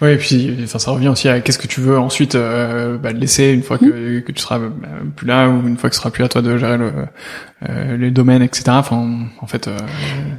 [0.00, 3.12] ouais, et puis enfin ça revient aussi à qu'est-ce que tu veux ensuite euh, bah,
[3.12, 4.70] laisser une fois que, que tu seras euh,
[5.14, 6.92] plus là ou une fois que ce sera plus à toi de gérer le,
[7.68, 8.64] euh, les domaines, etc.
[8.68, 9.76] Enfin, en fait, euh,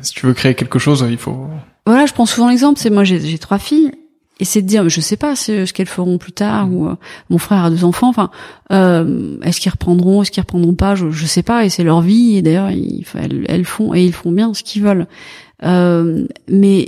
[0.01, 1.47] si tu veux créer quelque chose, il faut.
[1.85, 3.91] voilà, je prends souvent l'exemple, c'est moi j'ai trois filles
[4.39, 6.95] et c'est de dire je sais pas ce, qu'elles feront plus tard ou euh,
[7.29, 8.31] mon frère a deux enfants enfin
[8.71, 12.01] euh, est-ce qu'ils reprendront est-ce qu'ils reprendront pas je je sais pas et c'est leur
[12.01, 15.07] vie et d'ailleurs elles, elles font et ils font bien ce qu'ils veulent
[15.63, 16.87] euh, mais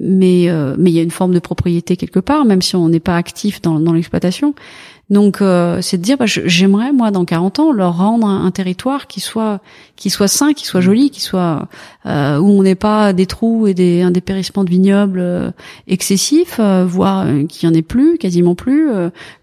[0.00, 3.00] mais mais il y a une forme de propriété quelque part, même si on n'est
[3.00, 4.54] pas actif dans l'exploitation.
[5.10, 9.06] Donc euh, c'est de dire bah, j'aimerais moi dans 40 ans leur rendre un, territoire
[9.06, 9.60] qui soit
[9.96, 10.84] qui soit sain, qui soit mmh.
[10.84, 11.68] joli, qui soit
[12.06, 15.50] euh, où on n'ait pas des trous et des un dépérissement de vignobles euh,
[15.88, 18.90] excessifs, euh, voire qu'il y en ait plus, quasiment plus,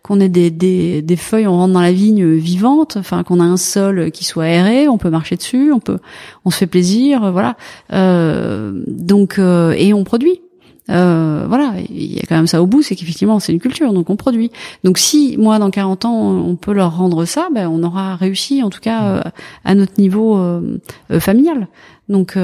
[0.02, 3.44] qu'on ait des, des, des feuilles on rentre dans la vigne vivante, enfin qu'on a
[3.44, 6.00] un sol qui soit aéré, on peut marcher dessus, on peut
[6.44, 7.56] on se fait plaisir, voilà.
[7.92, 10.42] donc et on produit
[10.90, 13.94] euh, voilà, il y a quand même ça au bout, c'est qu'effectivement c'est une culture,
[13.94, 14.52] donc on produit.
[14.84, 18.64] Donc si moi dans 40 ans on peut leur rendre ça, ben on aura réussi
[18.64, 19.22] en tout cas euh,
[19.64, 20.80] à notre niveau euh,
[21.20, 21.68] familial.
[22.10, 22.38] Donc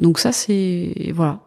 [0.00, 1.40] donc ça c'est voilà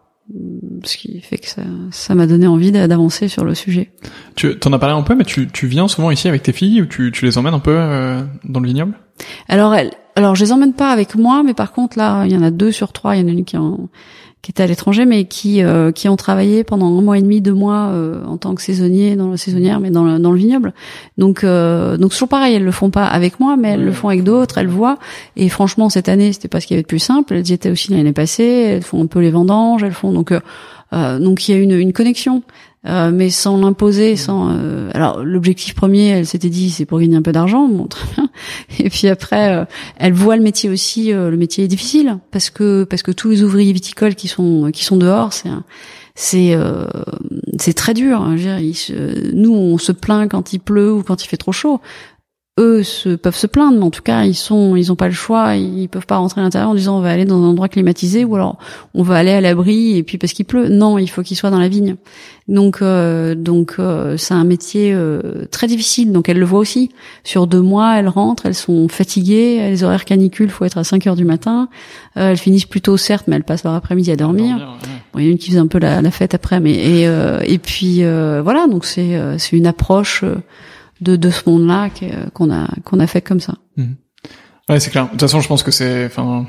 [0.84, 3.92] ce qui fait que ça ça m'a donné envie d'avancer sur le sujet.
[4.36, 6.82] Tu en as parlé un peu, mais tu, tu viens souvent ici avec tes filles
[6.82, 7.76] ou tu, tu les emmènes un peu
[8.44, 8.98] dans le vignoble?
[9.50, 12.38] Alors elles, alors je les emmène pas avec moi, mais par contre là il y
[12.38, 13.90] en a deux sur trois, il y en a une qui en
[14.42, 17.42] qui étaient à l'étranger, mais qui euh, qui ont travaillé pendant un mois et demi,
[17.42, 20.38] deux mois euh, en tant que saisonnier dans le saisonnière, mais dans le, dans le
[20.38, 20.74] vignoble.
[21.18, 24.08] Donc euh, donc toujours pareil, elles le font pas avec moi, mais elles le font
[24.08, 24.58] avec d'autres.
[24.58, 24.98] Elles voient.
[25.36, 27.34] Et franchement, cette année, c'était pas ce qu'il y avait de plus simple.
[27.34, 28.44] Elles y étaient aussi l'année passée.
[28.44, 29.84] Elles font un peu les vendanges.
[29.84, 30.32] Elles font donc
[30.94, 32.42] euh, donc il y a une, une connexion.
[32.86, 34.52] Euh, mais sans l'imposer, sans.
[34.52, 38.08] Euh, alors l'objectif premier, elle s'était dit, c'est pour gagner un peu d'argent, bon très
[38.16, 38.30] bien.
[38.80, 39.66] Et puis après, euh,
[39.98, 41.12] elle voit le métier aussi.
[41.12, 44.86] le métier est difficile parce que parce que tous les ouvriers viticoles qui sont qui
[44.86, 45.50] sont dehors, c'est
[46.16, 46.56] c'est
[47.60, 48.22] c'est très dur.
[48.22, 48.38] Hein,
[49.34, 51.82] nous, on se plaint quand il pleut ou quand il fait trop chaud
[52.60, 55.14] eux se, peuvent se plaindre, mais en tout cas, ils sont, ils ont pas le
[55.14, 57.70] choix, ils peuvent pas rentrer à l'intérieur en disant on va aller dans un endroit
[57.70, 58.58] climatisé ou alors
[58.94, 60.68] on va aller à l'abri et puis parce qu'il pleut.
[60.68, 61.96] Non, il faut qu'ils soient dans la vigne.
[62.50, 66.12] Donc, euh, donc euh, c'est un métier euh, très difficile.
[66.12, 66.90] Donc elles le voient aussi.
[67.24, 71.08] Sur deux mois, elles rentrent, elles sont fatiguées, les horaires canicules, faut être à 5
[71.08, 71.70] heures du matin.
[72.16, 74.78] elles finissent plus tôt certes, mais elles passent leur après-midi à dormir.
[75.16, 77.04] il y a une qui faisait un peu la, la fête après, mais et,
[77.44, 78.68] et puis voilà.
[78.68, 80.24] Donc c'est c'est une approche
[81.02, 81.90] de, de ce monde-là
[82.34, 83.56] qu'on a qu'on a fait comme ça.
[83.78, 83.96] Mhm.
[84.70, 85.06] Ouais, c'est clair.
[85.06, 86.46] De toute façon, je pense que c'est, enfin,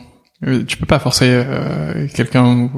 [0.47, 2.71] euh, tu peux pas forcer euh, quelqu'un.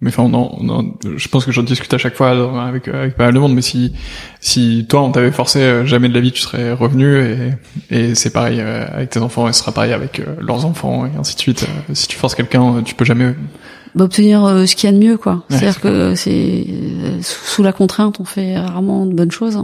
[0.00, 2.30] Mais enfin, non, non, je pense que j'en discute à chaque fois
[2.66, 3.54] avec avec pas mal de monde.
[3.54, 3.94] Mais si
[4.40, 7.50] si toi on t'avait forcé, euh, jamais de la vie tu serais revenu et
[7.90, 11.34] et c'est pareil avec tes enfants et ce sera pareil avec leurs enfants et ainsi
[11.34, 11.66] de suite.
[11.92, 13.34] si tu forces quelqu'un, tu peux jamais
[13.94, 15.44] bah, obtenir euh, ce qu'il y a de mieux quoi.
[15.50, 19.62] C'est-à-dire que c'est euh, sous la contrainte on fait rarement de bonnes choses.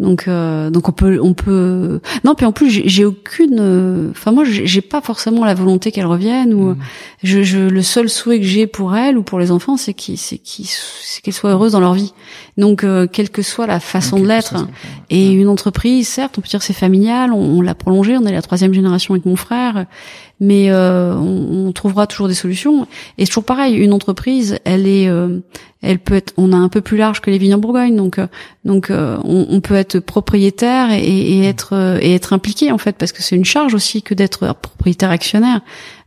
[0.00, 4.44] Donc euh, donc on peut on peut non puis en plus j'ai aucune enfin moi
[4.44, 6.76] j'ai pas forcément la volonté qu'elle revienne ou mm.
[7.22, 10.18] je, je, le seul souhait que j'ai pour elle ou pour les enfants c'est qu'ils
[10.18, 10.68] c'est qu'ils
[11.22, 12.12] qu'elles soient heureuses dans leur vie.
[12.56, 14.66] Donc quelle que soit la façon de l'être
[15.10, 18.32] et une entreprise certes on peut dire c'est familial, on, on l'a prolongé, on est
[18.32, 19.86] la troisième génération avec mon frère
[20.40, 22.86] mais euh, on, trouvera toujours des solutions.
[23.18, 25.40] Et toujours pareil, une entreprise, elle est, euh,
[25.82, 28.18] elle peut être, on a un peu plus large que les vignes en Bourgogne, donc
[28.18, 28.26] euh,
[28.64, 33.22] donc on, peut être propriétaire et, et être et être impliqué en fait, parce que
[33.22, 35.60] c'est une charge aussi que d'être propriétaire actionnaire,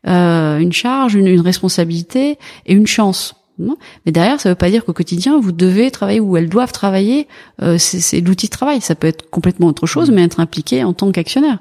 [0.05, 3.36] une charge, une, une responsabilité et une chance.
[3.59, 6.71] Mais derrière, ça ne veut pas dire qu'au quotidien, vous devez travailler ou elles doivent
[6.71, 7.27] travailler.
[7.61, 8.81] Euh, c'est l'outil de travail.
[8.81, 11.59] Ça peut être complètement autre chose, mais être impliqué en tant qu'actionnaire.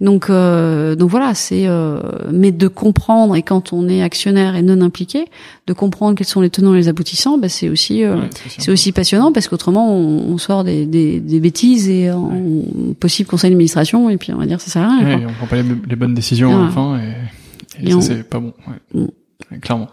[0.00, 2.00] Donc, euh, donc voilà, c'est euh,
[2.32, 5.26] mais de comprendre et quand on est actionnaire et non impliqué,
[5.66, 8.16] de comprendre quels sont les tenants et les aboutissants, bah, c'est aussi euh,
[8.58, 12.30] c'est aussi passionnant parce qu'autrement on, on, sort des, des, des bêtises et en
[12.98, 15.18] possible conseil d'administration et puis on va dire ça sert à rien.
[15.18, 16.98] Ouais, on prend pas les, bonnes décisions enfin
[17.80, 18.52] et, et, ça c'est pas bon.
[18.92, 19.06] Mm
[19.60, 19.88] clairement.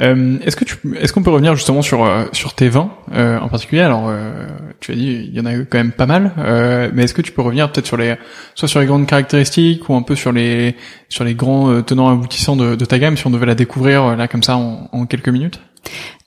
[0.00, 3.38] Euh, est-ce que tu, est-ce qu'on peut revenir justement sur euh, sur tes vins euh,
[3.38, 3.82] en particulier?
[3.82, 4.46] Alors, euh,
[4.80, 7.22] tu as dit il y en a quand même pas mal, euh, mais est-ce que
[7.22, 8.16] tu peux revenir peut-être sur les,
[8.54, 10.76] soit sur les grandes caractéristiques ou un peu sur les
[11.08, 14.28] sur les grands tenants aboutissants de, de ta gamme, si on devait la découvrir là
[14.28, 15.60] comme ça en, en quelques minutes?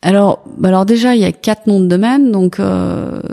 [0.02, 2.32] Alors, bah alors déjà, il y a quatre noms de domaine.
[2.32, 2.62] Donc,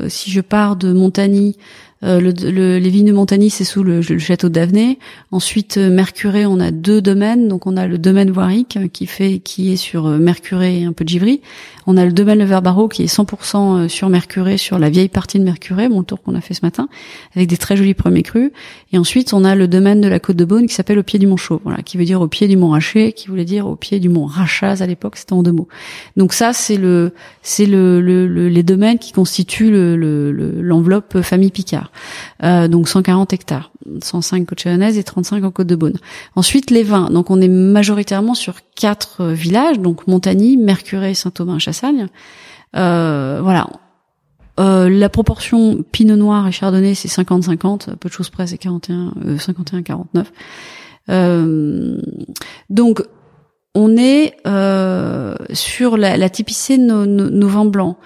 [0.09, 1.57] si je pars de Montagny,
[2.05, 4.99] euh, le, le, les vignes de Montagny, c'est sous le, château d'Avenay.
[5.33, 7.49] Ensuite, euh, Mercuré, on a deux domaines.
[7.49, 10.93] Donc, on a le domaine Voiric euh, qui fait, qui est sur Mercuré et un
[10.93, 11.41] peu de Givry.
[11.87, 15.39] On a le domaine Le Verbaro qui est 100% sur Mercuré, sur la vieille partie
[15.39, 16.89] de Mercuré, mon tour qu'on a fait ce matin,
[17.37, 18.51] avec des très jolis premiers crus.
[18.93, 21.19] Et ensuite, on a le domaine de la Côte de Beaune qui s'appelle au pied
[21.19, 23.67] du Mont Chaud, voilà, qui veut dire au pied du Mont Raché, qui voulait dire
[23.67, 25.69] au pied du Mont Rachaz à l'époque, c'était en deux mots.
[26.17, 27.13] Donc ça, c'est le,
[27.43, 31.91] c'est le, le, les domaines qui constituent l'enveloppe famille Picard.
[32.43, 33.71] Euh, donc 140 hectares,
[34.03, 35.99] 105 côte chalonnaise et 35 en côte de Beaune.
[36.37, 41.59] Ensuite les vins, donc on est majoritairement sur quatre euh, villages, donc Montagny, Mercurey, Saint-Aubin,
[41.59, 42.09] Chassagne.
[42.77, 43.69] Euh, voilà.
[44.61, 49.13] Euh, la proportion Pinot Noir et Chardonnay c'est 50-50, peu de choses près c'est 41,
[49.37, 50.27] 51-49.
[52.71, 53.03] donc
[53.75, 57.97] on est euh, sur la, la typicité de nos, nos, vins blancs.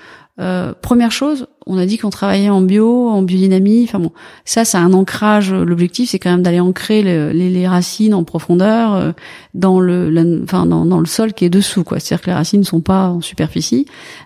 [0.40, 3.84] Euh, première chose, on a dit qu'on travaillait en bio, en biodynamie.
[3.84, 4.10] Enfin bon,
[4.46, 5.52] ça, c'est un ancrage.
[5.52, 9.12] L'objectif, c'est quand même d'aller ancrer les, racines en profondeur euh,
[9.52, 12.00] dans le, enfin dans, le sol qui est dessous, quoi.
[12.00, 13.84] C'est-à-dire que les racines ne sont pas en superficie,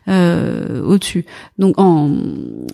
[0.09, 1.27] euh, au-dessus.
[1.59, 2.11] Donc en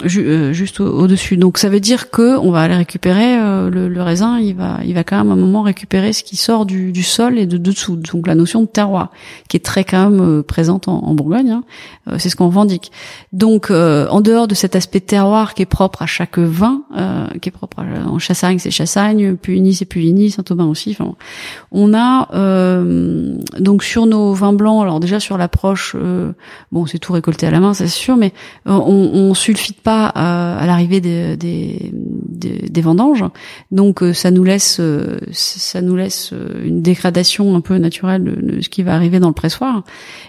[0.05, 1.39] euh, juste au-dessus.
[1.39, 3.37] Donc ça veut dire que on va aller récupérer
[3.71, 4.39] le, raisin.
[4.39, 7.39] Il va, il va quand même à un moment récupérer ce qui sort du, sol
[7.39, 7.97] et de dessous.
[7.97, 9.13] Donc la notion de terroir,
[9.49, 11.51] qui est très quand même présente en, en Bourgogne.
[11.51, 11.65] Hein.
[12.19, 12.93] c'est ce qu'on revendique.
[13.33, 17.49] Donc en dehors de cet aspect terroir qui est propre à chaque vin, euh, qui
[17.49, 20.97] est propre en Chassagne, c'est Chassagne, Puligny, c'est Puligny, Saint-Aubin aussi.
[20.99, 21.15] Enfin,
[21.71, 26.33] on a euh, donc sur nos vins blancs, alors déjà sur l'approche, euh,
[26.73, 28.33] bon, c'est tout récolté à la main, c'est sûr, mais
[28.67, 33.25] on, on sulfite pas à, l'arrivée des, des, des, vendanges,
[33.71, 34.81] donc ça nous laisse
[35.33, 36.33] ça nous laisse
[36.65, 39.85] une dégradation un peu naturelle de, ce qui va arriver dans le pressoir.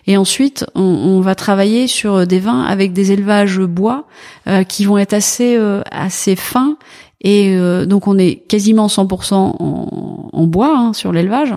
[0.08, 4.06] Et ensuite, on, on va travailler sur des vins avec des élevages bois
[4.48, 6.78] euh, qui vont être assez euh, assez fins
[7.22, 11.54] et euh, donc on est quasiment 100% en, en bois hein, sur l'élevage.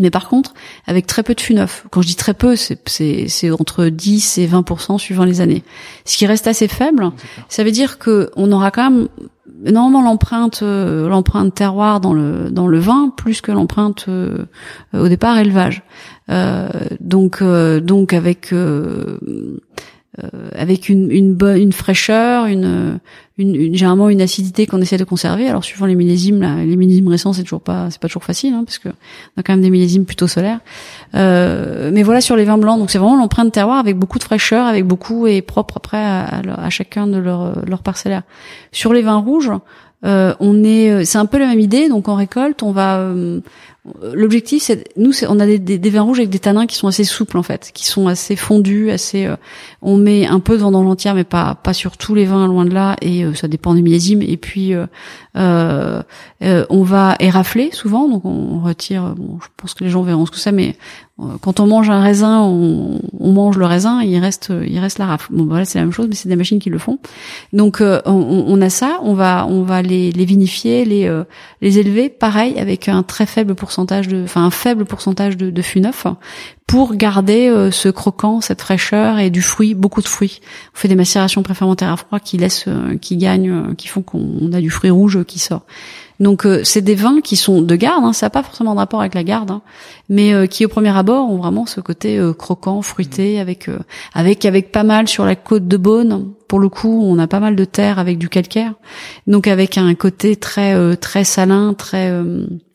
[0.00, 0.54] Mais par contre,
[0.86, 1.84] avec très peu de fûts neufs.
[1.90, 5.64] Quand je dis très peu, c'est entre 10 et 20% suivant les années.
[6.04, 7.10] Ce qui reste assez faible,
[7.48, 9.08] ça veut dire que on aura quand même
[9.66, 14.08] énormément l'empreinte l'empreinte terroir dans le dans le vin plus que l'empreinte
[14.94, 15.82] au départ élevage.
[16.30, 16.68] Euh,
[17.00, 18.52] donc donc avec
[20.22, 22.98] euh, avec une, une bonne une fraîcheur, une,
[23.38, 25.48] une, une, généralement une acidité qu'on essaie de conserver.
[25.48, 28.54] Alors suivant les millésimes, là, les millésimes récents c'est toujours pas c'est pas toujours facile
[28.54, 30.60] hein, parce que on a quand même des millésimes plutôt solaires.
[31.14, 34.24] Euh, mais voilà sur les vins blancs, donc c'est vraiment l'empreinte terroir avec beaucoup de
[34.24, 38.22] fraîcheur, avec beaucoup et propre après à, chacun de leurs leur parcellaires.
[38.72, 39.50] Sur les vins rouges,
[40.04, 41.88] euh, on est, c'est un peu la même idée.
[41.88, 43.40] Donc en récolte, on va, euh,
[44.14, 47.38] l'objectif, c'est nous, on a des, vins rouges avec des tanins qui sont assez souples
[47.38, 49.26] en fait, qui sont assez fondus, assez.
[49.26, 49.36] Euh,
[49.82, 52.64] on met un peu de vendange entière, mais pas pas sur tous les vins, loin
[52.64, 54.22] de là, et euh, ça dépend des millésimes.
[54.22, 56.02] Et puis euh,
[56.40, 59.14] on va érafler souvent, donc on retire.
[59.16, 60.76] Je pense que les gens verront ce que c'est, mais
[61.40, 65.06] quand on mange un raisin, on, on, mange le raisin, il reste, il reste la
[65.06, 65.32] rafle.
[65.32, 66.98] Bon, voilà, c'est la même chose, mais c'est des machines qui le font.
[67.52, 71.22] Donc, on, on, a ça, on va, on va les, les vinifier, les,
[71.60, 75.62] les élever, pareil, avec un très faible pourcentage de, enfin un faible pourcentage de, de
[75.62, 76.06] fût neuf,
[76.68, 80.40] pour garder euh, ce croquant, cette fraîcheur et du fruit, beaucoup de fruits.
[80.74, 84.02] On fait des macérations préfermentaires à froid qui laissent, euh, qui gagnent, euh, qui font
[84.02, 85.62] qu'on a du fruit rouge qui sort.
[86.20, 88.78] Donc euh, c'est des vins qui sont de garde, hein, ça n'a pas forcément de
[88.78, 89.62] rapport avec la garde, hein,
[90.08, 93.70] mais euh, qui au premier abord ont vraiment ce côté euh, croquant, fruité, avec
[94.14, 96.32] avec avec pas mal sur la côte de Beaune.
[96.48, 98.74] Pour le coup, on a pas mal de terre avec du calcaire,
[99.26, 102.10] donc avec un côté très très salin, très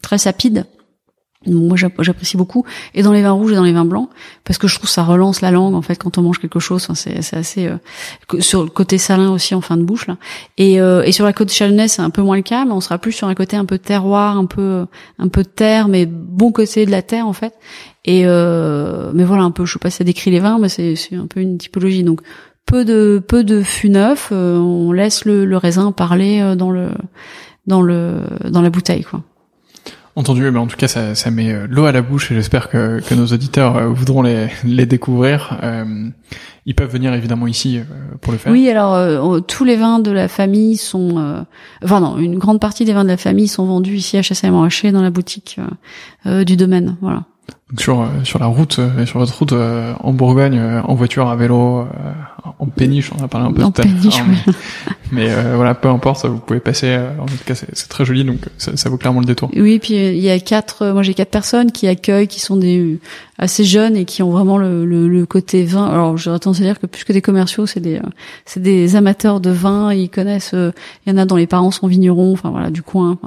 [0.01, 0.65] très sapide
[1.47, 2.65] moi j'apprécie beaucoup.
[2.93, 4.09] Et dans les vins rouges et dans les vins blancs
[4.43, 6.83] parce que je trouve ça relance la langue en fait quand on mange quelque chose.
[6.83, 7.77] Enfin, c'est assez euh,
[8.39, 10.17] sur le côté salin aussi en fin de bouche là.
[10.57, 12.81] Et euh, et sur la côte chalonnaise c'est un peu moins le cas mais on
[12.81, 14.85] sera plus sur un côté un peu terroir un peu
[15.19, 17.53] un peu terre mais bon côté de la terre en fait.
[18.05, 20.69] Et euh, mais voilà un peu je sais pas si ça décrit les vins mais
[20.69, 22.03] c'est c'est un peu une typologie.
[22.03, 22.21] Donc
[22.65, 26.89] peu de peu de fût neuf on laisse le, le raisin parler dans le
[27.67, 29.21] dans le dans la bouteille quoi
[30.15, 32.69] Entendu, mais en tout cas, ça, ça met euh, l'eau à la bouche et j'espère
[32.69, 35.57] que, que nos auditeurs euh, voudront les, les découvrir.
[35.63, 36.09] Euh,
[36.67, 37.81] ils peuvent venir évidemment ici
[38.21, 38.51] pour le faire.
[38.51, 41.45] Oui, alors tous les vins de la famille sont,
[41.83, 44.93] enfin non, une grande partie des vins de la famille sont vendus ici à Chassagne-Montrachet
[44.93, 45.59] dans la boutique
[46.25, 46.95] du domaine.
[47.01, 47.25] Voilà.
[47.69, 51.87] Donc sur sur la route, sur votre route en Bourgogne, en voiture, à vélo,
[52.59, 54.53] en péniche, on a parlé un peu en de péniche, oui.
[55.11, 56.87] Mais euh, voilà, peu importe, vous pouvez passer.
[56.87, 59.51] Euh, en tout cas, c'est très joli, donc ça, ça, vaut clairement le détour.
[59.55, 60.87] Oui, puis il y a quatre.
[60.87, 62.99] Moi, j'ai quatre personnes qui accueillent, qui sont des
[63.37, 65.85] assez jeunes et qui ont vraiment le, le, le côté vin.
[65.85, 67.99] Alors, j'aurais tendance à dire que plus que des commerciaux, c'est des
[68.45, 69.93] c'est des amateurs de vin.
[69.93, 70.55] Ils connaissent.
[70.55, 70.71] Euh,
[71.05, 73.19] il y en a dont les parents sont vignerons, enfin voilà, du coin.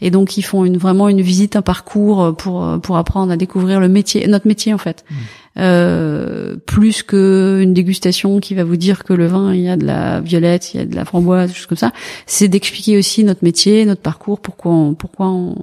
[0.00, 3.80] Et donc, ils font une vraiment une visite, un parcours pour pour apprendre à découvrir
[3.80, 5.04] le métier, notre métier en fait.
[5.08, 5.14] Mmh.
[5.58, 9.76] Euh, plus que une dégustation qui va vous dire que le vin il y a
[9.76, 11.92] de la violette, il y a de la framboise, choses comme ça.
[12.24, 15.56] C'est d'expliquer aussi notre métier, notre parcours, pourquoi on, pourquoi on,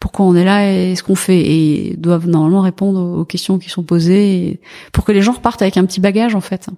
[0.00, 3.68] pourquoi on est là et ce qu'on fait et doivent normalement répondre aux questions qui
[3.68, 4.60] sont posées
[4.92, 6.68] pour que les gens repartent avec un petit bagage en fait.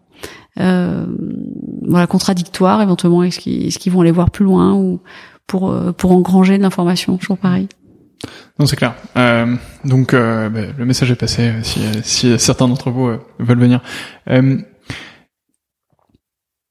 [0.59, 1.07] Euh,
[1.83, 5.01] voilà contradictoire éventuellement est-ce qu'ils vont aller voir plus loin ou
[5.47, 7.69] pour euh, pour engranger de l'information toujours pareil.
[8.59, 8.95] Non, c'est clair.
[9.17, 9.55] Euh,
[9.85, 13.61] donc, euh, bah, le message est passé euh, si, si certains d'entre vous euh, veulent
[13.61, 13.83] venir.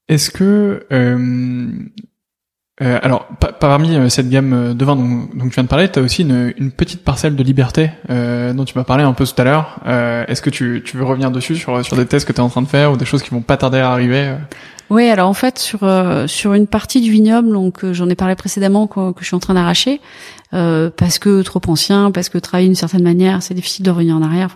[0.07, 0.85] Est-ce que
[2.81, 3.25] Euh, alors,
[3.61, 6.23] parmi euh, cette gamme euh, de vins dont, tu viens de parler, tu as aussi
[6.23, 9.79] une, petite parcelle de liberté euh, dont tu m'as parlé un peu tout à l'heure.
[9.85, 12.41] Euh, Est-ce que tu, tu, veux revenir dessus sur, sur des tests que tu es
[12.41, 14.35] en train de faire ou des choses qui vont pas tarder à arriver
[14.89, 15.79] Oui, alors en fait sur
[16.27, 19.39] sur une partie du vignoble, donc j'en ai parlé précédemment que, que, je suis en
[19.39, 19.99] train d'arracher
[20.51, 24.21] parce que trop ancien, parce que travailler d'une certaine manière, c'est difficile de revenir en
[24.21, 24.55] arrière.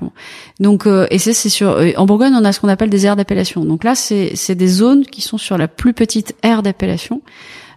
[0.59, 3.65] Donc et c'est sur en Bourgogne, on a ce qu'on appelle des aires d'appellation.
[3.65, 7.21] Donc là, c'est c'est des zones qui sont sur la plus petite aire d'appellation.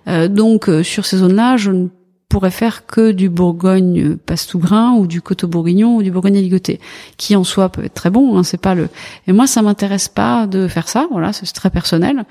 [0.09, 1.89] Euh, donc euh, sur ces zones-là, je ne
[2.33, 6.81] pourrais faire que du Bourgogne Pastougrin ou du Coteau Bourguignon ou du Bourgogne Ligoté,
[7.19, 8.39] qui en soi peut être très bon.
[8.39, 8.89] Hein, c'est pas le.
[9.27, 11.07] Et moi, ça m'intéresse pas de faire ça.
[11.11, 12.25] Voilà, c'est très personnel.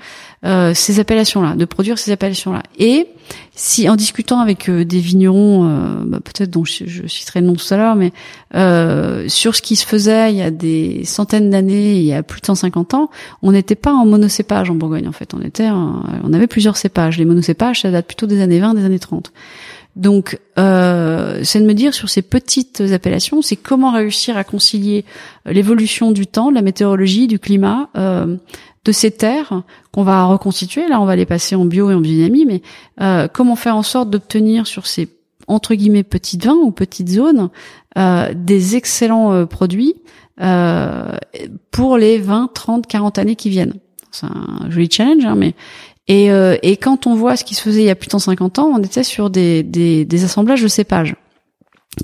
[0.44, 2.64] Euh, ces appellations-là, de produire ces appellations-là.
[2.80, 3.06] Et
[3.54, 7.54] si en discutant avec euh, des vignerons, euh, bah, peut-être dont je, citerai le nom
[7.54, 8.12] tout à l'heure, mais
[8.54, 12.22] euh, sur ce qui se faisait il y a des centaines d'années, il y a
[12.22, 13.10] plus de 150 ans,
[13.42, 15.06] on n'était pas en monocépage en Bourgogne.
[15.06, 17.18] En fait, on était, on avait plusieurs cépages.
[17.18, 19.32] Les monocépages, ça date plutôt des années 20, des années 30.
[19.94, 25.04] Donc, euh, c'est de me dire sur ces petites appellations, c'est comment réussir à concilier
[25.44, 28.36] l'évolution du temps, de la météorologie, du climat, euh,
[28.84, 29.62] de ces terres
[29.92, 30.88] qu'on va reconstituer.
[30.88, 32.62] Là, on va les passer en bio et en biodynamie, mais
[33.00, 35.08] euh, comment faire en sorte d'obtenir sur ces
[35.48, 37.50] entre guillemets petites vins ou petites zones
[37.98, 39.94] euh, des excellents euh, produits
[40.40, 41.16] euh,
[41.70, 43.74] pour les 20, 30, 40 années qui viennent?
[44.10, 45.54] C'est un joli challenge, hein, mais
[46.08, 48.12] et, euh, et quand on voit ce qui se faisait il y a plus de
[48.12, 51.14] 150 ans, on était sur des, des, des assemblages de cépages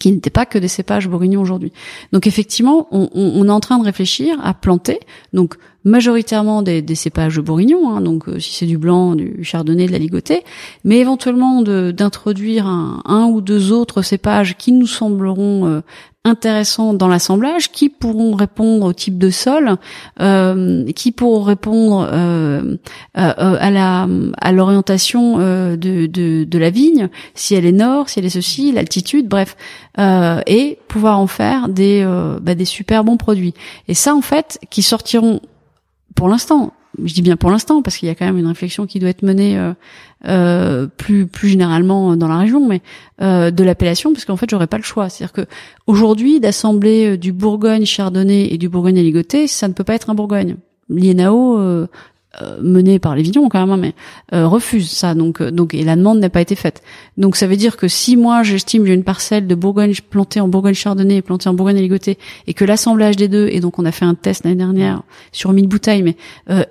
[0.00, 1.72] qui n'étaient pas que des cépages bourguignons aujourd'hui.
[2.12, 5.00] Donc effectivement, on, on, on, est en train de réfléchir à planter,
[5.32, 9.86] donc majoritairement des, des cépages bourguignons, hein, donc euh, si c'est du blanc, du chardonnay,
[9.86, 10.42] de la ligotée,
[10.84, 15.80] mais éventuellement d'introduire un, un, ou deux autres cépages qui nous sembleront euh,
[16.24, 19.76] intéressants dans l'assemblage, qui pourront répondre au type de sol,
[20.20, 22.76] euh, qui pourront répondre euh,
[23.16, 24.06] euh, à la
[24.40, 28.30] à l'orientation euh, de, de, de la vigne, si elle est nord, si elle est
[28.30, 29.56] ceci, l'altitude, bref,
[29.98, 32.04] et pouvoir en faire des
[32.42, 33.54] bah, des super bons produits.
[33.88, 35.40] Et ça, en fait, qui sortiront
[36.18, 38.86] pour l'instant, je dis bien pour l'instant parce qu'il y a quand même une réflexion
[38.86, 39.72] qui doit être menée euh,
[40.26, 42.82] euh, plus plus généralement dans la région, mais
[43.22, 45.08] euh, de l'appellation parce qu'en fait j'aurais pas le choix.
[45.08, 45.46] C'est-à-dire que
[45.86, 50.14] aujourd'hui d'assembler du Bourgogne Chardonnay et du Bourgogne Aligoté, ça ne peut pas être un
[50.14, 50.56] Bourgogne.
[50.88, 51.86] L'INAO
[52.42, 53.94] euh, mené par les quand même, hein, mais
[54.34, 55.14] euh, refuse ça.
[55.14, 56.82] Donc, euh, donc et la demande n'a pas été faite.
[57.16, 60.46] Donc ça veut dire que si moi j'estime j'ai une parcelle de Bourgogne plantée en
[60.46, 63.86] Bourgogne Chardonnay et plantée en Bourgogne Ligoté et que l'assemblage des deux et donc on
[63.86, 65.02] a fait un test l'année dernière
[65.32, 66.16] sur 1000 bouteilles, mais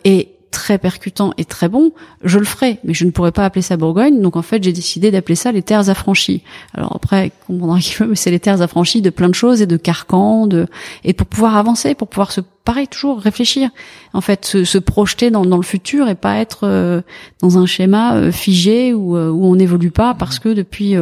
[0.05, 1.91] et très percutant et très bon,
[2.23, 4.21] je le ferai, mais je ne pourrais pas appeler ça Bourgogne.
[4.21, 6.43] Donc en fait, j'ai décidé d'appeler ça les terres affranchies.
[6.73, 9.67] Alors après, comprendra qui veut, mais c'est les terres affranchies de plein de choses et
[9.67, 10.67] de carcans, de
[11.03, 13.69] et pour pouvoir avancer, pour pouvoir se pareil toujours réfléchir,
[14.13, 17.01] en fait, se, se projeter dans, dans, le futur et pas être euh,
[17.41, 20.95] dans un schéma euh, figé où, euh, où on n'évolue pas parce que depuis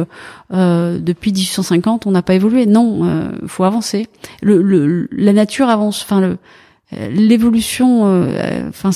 [0.50, 2.66] depuis 1850 on n'a pas évolué.
[2.66, 4.06] Non, faut avancer.
[4.42, 6.02] Le, le, la nature avance.
[6.02, 6.38] Enfin le
[6.92, 8.90] l'évolution, euh, enfin,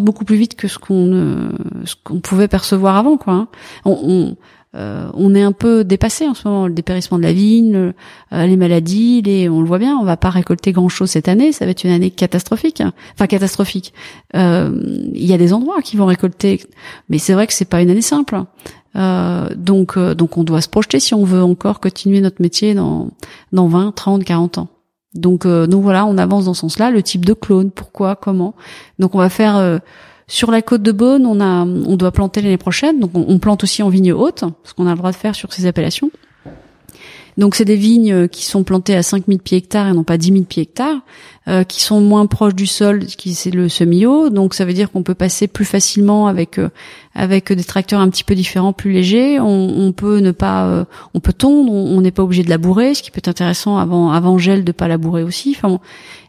[0.00, 1.50] beaucoup plus vite que ce qu'on
[1.84, 3.48] ce qu'on pouvait percevoir avant, quoi.
[3.84, 4.34] Hein.
[4.76, 7.92] Euh, on, est un peu dépassé en ce moment, le dépérissement de la vigne,
[8.32, 11.52] euh, les maladies, on le voit bien, on va pas récolter grand chose cette année,
[11.52, 12.92] ça va être une année catastrophique, hein.
[13.14, 13.94] enfin catastrophique.
[14.34, 16.60] Il y a des endroits qui vont récolter,
[17.08, 18.42] mais c'est vrai que c'est pas une année simple.
[18.96, 23.10] donc, donc on doit se projeter si on veut encore continuer notre métier dans
[23.52, 24.68] dans 20, 30, 40 ans.
[25.14, 26.90] Donc, euh, donc voilà, on avance dans ce sens-là.
[26.90, 28.54] Le type de clone, pourquoi, comment.
[28.98, 29.78] Donc on va faire euh,
[30.26, 33.00] sur la côte de Beaune, on a, on doit planter l'année prochaine.
[33.00, 35.34] Donc on, on, plante aussi en vigne haute, ce qu'on a le droit de faire
[35.34, 36.10] sur ces appellations.
[37.36, 40.16] Donc c'est des vignes euh, qui sont plantées à 5000 pieds hectares et non pas
[40.16, 41.00] 10 000 pieds hectares,
[41.48, 44.30] euh, qui sont moins proches du sol, qui c'est le semi-haut.
[44.30, 46.68] Donc ça veut dire qu'on peut passer plus facilement avec euh,
[47.14, 49.40] avec des tracteurs un petit peu différents, plus légers.
[49.40, 53.02] On, on peut ne pas, on peut tondre, on n'est pas obligé de labourer, ce
[53.02, 55.54] qui peut être intéressant avant avant gel de pas labourer aussi.
[55.56, 55.80] Enfin bon.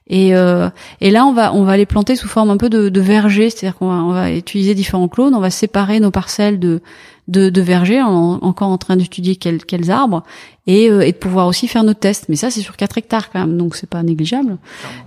[0.08, 3.02] Et, et là, on va on va les planter sous forme un peu de, de
[3.02, 6.82] verger, c'est-à-dire qu'on va, on va utiliser différents clones, on va séparer nos parcelles de
[7.28, 10.24] de, de verger, encore en train d'étudier quels, quels arbres,
[10.68, 12.30] et, euh, et, de pouvoir aussi faire nos tests.
[12.30, 14.58] Mais ça, c'est sur 4 hectares quand même, donc c'est pas négligeable.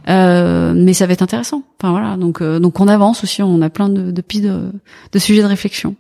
[0.09, 1.63] Euh, mais ça va être intéressant.
[1.81, 4.73] Enfin voilà, donc euh, donc on avance aussi, on a plein de, de pistes de,
[5.13, 5.95] de sujets de réflexion.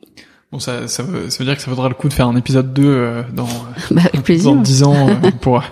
[0.50, 2.34] Bon, ça, ça, veut, ça veut dire que ça vaudra le coup de faire un
[2.34, 3.48] épisode 2 euh, dans,
[3.90, 4.54] bah, plaisir.
[4.54, 5.62] dans 10 ans euh, pour,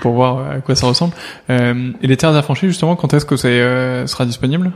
[0.00, 1.14] pour voir à quoi ça ressemble.
[1.50, 4.70] Euh, et les terres affranchies, justement, quand est-ce que ça euh, sera disponible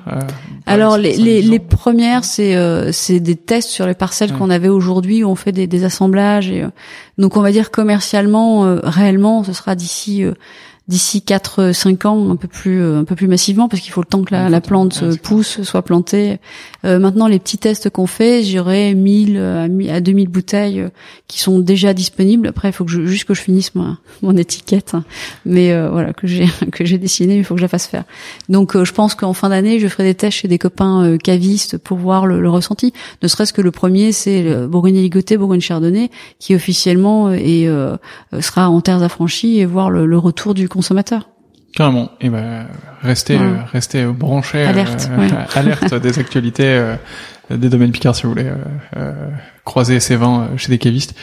[0.67, 2.57] Alors, les, les, les, premières, c'est
[2.91, 6.51] c'est des tests sur les parcelles qu'on avait aujourd'hui, où on fait des, des assemblages.
[6.51, 6.67] Et,
[7.17, 10.25] donc, on va dire commercialement, réellement, ce sera d'ici
[10.89, 14.07] d'ici 4 5 ans un peu plus un peu plus massivement parce qu'il faut le
[14.07, 16.39] temps que la, la plante pousse, soit plantée.
[16.85, 19.39] maintenant les petits tests qu'on fait, j'aurai 1000
[19.91, 20.87] à 2000 bouteilles
[21.29, 22.49] qui sont déjà disponibles.
[22.49, 24.95] Après il faut que je, juste que je finisse mon, mon étiquette
[25.47, 28.05] mais voilà que j'ai que j'ai dessiné, il faut que je la fasse faire.
[28.49, 31.99] Donc je pense qu'en fin d'année, je ferai des tests chez des copains cavistes pour
[31.99, 32.93] voir le, le ressenti.
[33.23, 37.69] Ne serait-ce que le premier c'est le Bourgogne ligoté, Bourgogne Chardonnay qui officiellement et
[38.41, 40.82] sera en terres affranchies et voir le, retour du consommateur.
[41.75, 42.11] Carrément.
[42.21, 42.67] Et ben
[43.01, 46.97] restez euh, restez branchés, alerte, euh, alerte des actualités euh,
[47.51, 48.51] des domaines Picard si vous voulez
[49.65, 51.15] croiser ces vins chez des cavistes.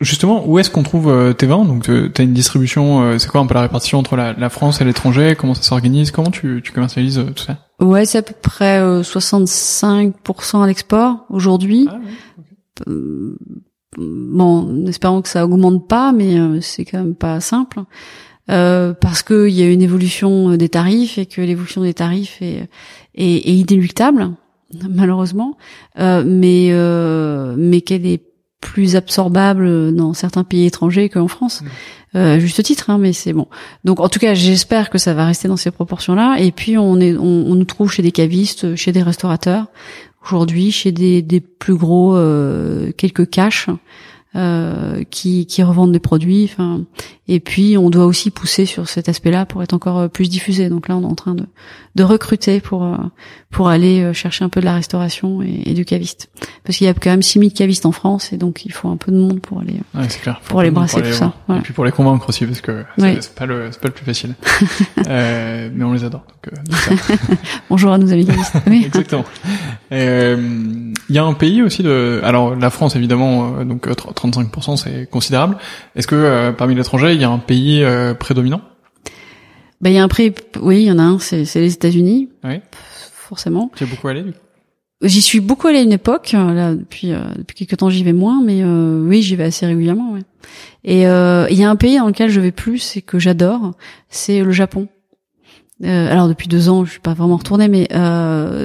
[0.00, 1.64] justement, où est-ce qu'on trouve tes vins?
[1.64, 3.18] Donc, tu as une distribution.
[3.18, 5.34] c'est quoi un peu la répartition entre la, France et l'étranger?
[5.36, 6.12] Comment ça s'organise?
[6.12, 7.56] Comment tu, tu commercialises tout ça?
[7.80, 11.88] Ouais, c'est à peu près 65% à l'export aujourd'hui.
[11.90, 11.98] Ah,
[13.96, 17.80] bon, espérons que ça augmente pas, mais euh, c'est quand même pas simple.
[18.50, 22.68] Euh, parce qu'il y a une évolution des tarifs et que l'évolution des tarifs est,
[23.14, 24.30] est, est inéluctable,
[24.88, 25.56] malheureusement,
[25.98, 28.22] euh, mais euh, mais qu'elle est
[28.60, 31.66] plus absorbable dans certains pays étrangers qu'en France, mmh.
[32.18, 33.46] euh, juste titre, hein, mais c'est bon.
[33.84, 36.36] Donc en tout cas, j'espère que ça va rester dans ces proportions-là.
[36.38, 39.66] Et puis on est, on, on, nous trouve chez des cavistes, chez des restaurateurs,
[40.24, 43.68] aujourd'hui chez des, des plus gros euh, quelques caches
[44.36, 46.44] euh, qui, qui revendent des produits.
[46.44, 46.82] Enfin,
[47.26, 50.68] et puis on doit aussi pousser sur cet aspect-là pour être encore euh, plus diffusé.
[50.68, 51.46] Donc là, on est en train de,
[51.96, 52.96] de recruter pour euh,
[53.50, 56.30] pour aller euh, chercher un peu de la restauration et, du caviste,
[56.64, 58.96] parce qu'il y a quand même 6000 cavistes en France et donc il faut un
[58.96, 60.40] peu de monde pour aller ouais, clair.
[60.44, 61.34] pour aller brasser tout ça.
[61.48, 64.04] Et puis pour les convaincre aussi, parce que c'est pas le c'est pas le plus
[64.04, 64.34] facile.
[65.08, 66.24] euh, mais on les adore.
[66.44, 66.78] Donc,
[67.70, 68.56] Bonjour à nos amis cavistes.
[68.66, 69.24] Exactement.
[69.90, 73.88] Il y a un pays aussi de alors la France évidemment donc
[74.28, 75.56] 35% c'est considérable.
[75.96, 78.60] Est-ce que euh, parmi l'étranger, il y a un pays euh, prédominant?
[79.80, 82.28] Ben il y a un pays, oui, il y en a un, c'est les États-Unis.
[82.44, 82.60] Oui.
[83.12, 83.70] Forcément.
[83.76, 84.24] Tu es beaucoup allé
[85.02, 86.32] J'y suis beaucoup allé à une époque.
[86.34, 90.12] Euh, là, depuis depuis quelques temps, j'y vais moins, mais oui, j'y vais assez régulièrement.
[90.12, 90.20] Ouais.
[90.84, 93.72] Et il y a un pays dans lequel je vais plus et que j'adore,
[94.10, 94.88] c'est le Japon.
[95.82, 97.88] alors depuis deux ans, je suis pas vraiment retournée, mais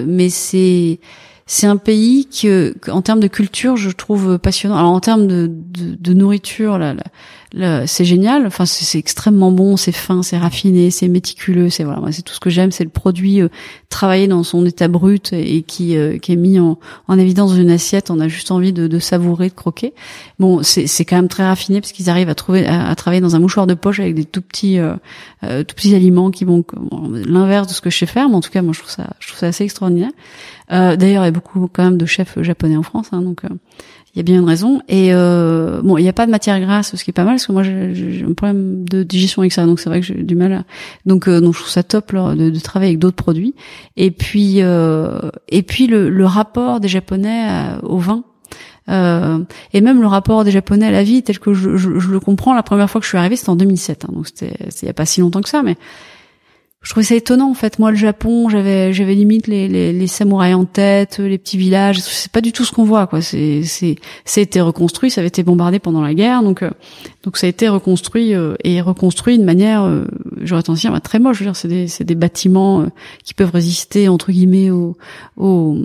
[0.05, 0.99] mais c'est
[1.47, 4.77] c'est un pays que, en termes de culture, je trouve passionnant.
[4.77, 6.95] Alors en termes de, nourriture, là,
[7.85, 8.45] c'est génial.
[8.45, 11.69] Enfin, c'est extrêmement bon, c'est fin, c'est raffiné, c'est méticuleux.
[11.69, 12.71] C'est voilà, c'est tout ce que j'aime.
[12.71, 13.47] C'est le produit euh,
[13.89, 16.77] travaillé dans son état brut et qui, euh, qui est mis en,
[17.07, 18.11] en, évidence dans une assiette.
[18.11, 19.93] On a juste envie de, de savourer, de croquer.
[20.39, 23.39] Bon, c'est quand même très raffiné parce qu'ils arrivent à trouver, à, travailler dans un
[23.39, 24.95] mouchoir de poche avec des tout petits, euh,
[25.41, 26.63] tout petits aliments qui vont
[27.25, 28.27] l'inverse de ce que je sais faire.
[28.27, 30.11] Mais en tout cas, moi, je trouve ça, je trouve ça assez extraordinaire.
[30.71, 33.45] Euh, D'ailleurs, il y a beaucoup quand même de chefs japonais en France, hein, donc
[33.45, 33.49] euh,
[34.15, 34.81] il y a bien une raison.
[34.87, 37.33] Et euh, bon, il n'y a pas de matière grasse, ce qui est pas mal,
[37.33, 40.15] parce que moi j'ai un problème de digestion avec ça, donc c'est vrai que j'ai
[40.15, 40.53] du mal.
[40.53, 40.63] À...
[41.05, 43.55] Donc, euh, donc je trouve ça top de, de, travailler avec d'autres produits.
[43.97, 47.47] Et puis, et puis le, le, rapport des Japonais
[47.83, 48.23] au vin.
[48.87, 49.39] Euh,
[49.73, 52.19] et même le rapport des Japonais à la vie tel que je, je, je le
[52.19, 54.53] comprends la première fois que je suis arrivée c'était en 2007 hein, donc c'était
[54.83, 55.75] il y a pas si longtemps que ça mais
[56.85, 57.79] je trouvais ça étonnant en fait.
[57.79, 61.99] Moi, le Japon, j'avais j'avais limite les, les, les, samouraïs en tête, les petits villages.
[61.99, 63.21] C'est pas du tout ce qu'on voit quoi.
[63.21, 66.69] C'est c'est été reconstruit, ça avait été bombardé pendant la guerre, donc euh,
[67.25, 70.05] donc ça a été reconstruit euh, et reconstruit de manière, euh,
[70.43, 71.39] j'aurais tendance à dire, très moche.
[71.39, 72.85] Je veux dire, c'est des c'est des bâtiments
[73.23, 74.95] qui peuvent résister entre guillemets au
[75.35, 75.75] au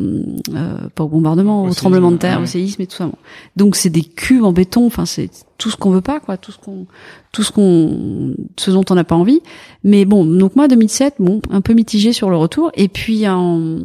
[0.94, 3.10] pas au bombardement, au, tremblement de terre, au séisme et tout ça.
[3.56, 4.84] Donc c'est des cubes en béton.
[4.84, 6.86] Enfin c'est tout ce qu'on veut pas quoi, tout ce qu'on
[7.32, 9.40] tout ce qu'on ce dont on n'a pas envie.
[9.82, 13.78] Mais bon, donc moi 2007, bon, un peu mitigé sur le retour et puis en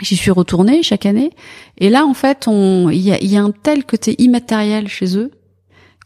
[0.00, 1.30] j'y suis retournée chaque année
[1.78, 5.16] et là en fait, on il y a, y a un tel côté immatériel chez
[5.16, 5.30] eux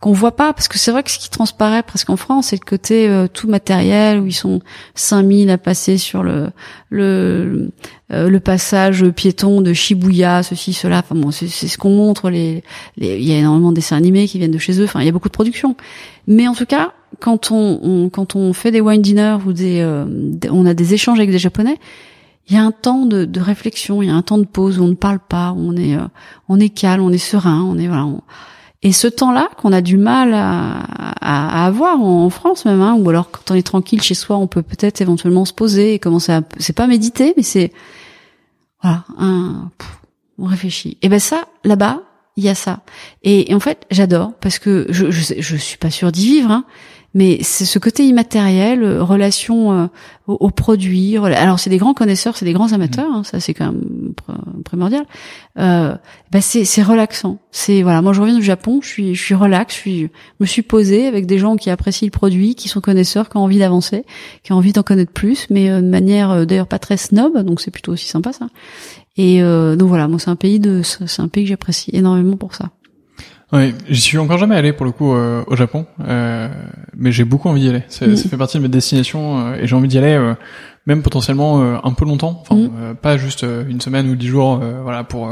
[0.01, 2.61] qu'on voit pas parce que c'est vrai que ce qui transparaît presque en France c'est
[2.61, 4.61] le côté euh, tout matériel où ils sont
[4.95, 6.51] 5000 à passer sur le
[6.89, 7.71] le
[8.13, 10.99] euh, le passage piéton de Shibuya ceci cela.
[10.99, 12.63] Enfin bon c'est ce qu'on montre les,
[12.97, 14.85] il y a énormément de dessins animés qui viennent de chez eux.
[14.85, 15.77] Enfin il y a beaucoup de production
[16.29, 20.05] mais en tout cas quand on, quand on fait des wine dinners ou des, euh,
[20.51, 21.79] on a des échanges avec des japonais
[22.49, 24.79] il y a un temps de, de, réflexion, il y a un temps de pause
[24.79, 25.99] où on ne parle pas, où on est,
[26.49, 28.07] on est calme, on est serein, on est voilà,
[28.83, 30.79] et ce temps-là qu'on a du mal à,
[31.21, 34.47] à, avoir en France même, hein, ou alors quand on est tranquille chez soi, on
[34.47, 37.73] peut peut-être éventuellement se poser et commencer à, c'est pas méditer, mais c'est
[38.83, 39.71] voilà, un,
[40.39, 40.97] on réfléchit.
[41.03, 42.03] Et ben ça, là-bas,
[42.37, 42.81] il y a ça.
[43.25, 46.65] Et, en fait, j'adore parce que je, je, je suis pas sûre d'y vivre, hein,
[47.15, 49.87] mais c'est ce côté immatériel, euh, relation euh,
[50.27, 51.17] aux, produits.
[51.17, 54.13] Alors c'est des grands connaisseurs, c'est des grands amateurs, hein, ça c'est quand même
[54.65, 55.07] primordial.
[55.59, 55.97] Euh,
[56.31, 57.39] bah c'est relaxant.
[57.51, 60.47] C'est voilà, moi je reviens du Japon, je suis je suis relax, je suis me
[60.47, 63.59] suis posée avec des gens qui apprécient le produit, qui sont connaisseurs, qui ont envie
[63.59, 64.05] d'avancer,
[64.43, 67.71] qui ont envie d'en connaître plus, mais de manière d'ailleurs pas très snob, donc c'est
[67.71, 68.49] plutôt aussi sympa ça.
[69.17, 72.55] Et donc voilà, moi c'est un pays de c'est un pays que j'apprécie énormément pour
[72.55, 72.71] ça.
[73.53, 76.49] Oui, j'y suis encore jamais allé pour le coup euh, au Japon, euh,
[76.95, 77.83] mais j'ai beaucoup envie d'y aller.
[77.89, 80.35] Ça, ça, fait partie de mes destinations euh, et j'ai envie d'y aller euh,
[80.87, 82.71] même potentiellement euh, un peu longtemps, enfin mm.
[82.79, 85.31] euh, pas juste une semaine ou dix jours, voilà pour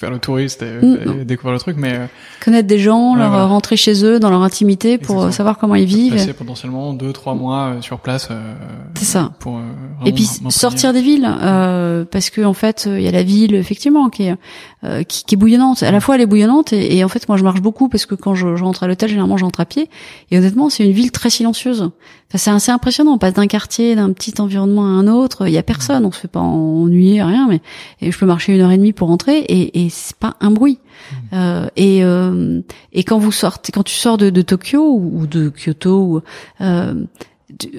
[0.00, 1.24] faire le touriste et, mm.
[1.24, 2.08] découvrir le truc, mais
[2.42, 6.14] connaître des gens, leur rentrer chez eux dans leur intimité pour savoir comment ils vivent.
[6.14, 8.28] Passer potentiellement deux trois mois sur place.
[8.94, 9.32] C'est ça.
[9.38, 9.60] Pour,
[10.06, 11.28] et puis sortir des villes,
[12.10, 14.36] parce que en fait il y a la ville effectivement qui est
[15.06, 15.82] qui, qui, est bouillonnante.
[15.82, 18.06] À la fois elle est bouillonnante et, et, en fait moi je marche beaucoup parce
[18.06, 19.90] que quand je, je rentre à l'hôtel généralement je rentre à pied
[20.30, 21.90] et honnêtement c'est une ville très silencieuse.
[22.30, 23.14] Enfin, c'est assez impressionnant.
[23.14, 25.48] On passe d'un quartier, d'un petit environnement à un autre.
[25.48, 27.48] Il y a personne, on se fait pas ennuyer, rien.
[27.48, 27.60] Mais
[28.00, 30.50] et je peux marcher une heure et demie pour rentrer et, et c'est pas un
[30.50, 30.78] bruit.
[30.80, 31.16] Mmh.
[31.34, 32.60] Euh, et euh,
[32.92, 36.20] et quand vous sortez, quand tu sors de, de Tokyo ou de Kyoto, ou,
[36.60, 36.94] euh,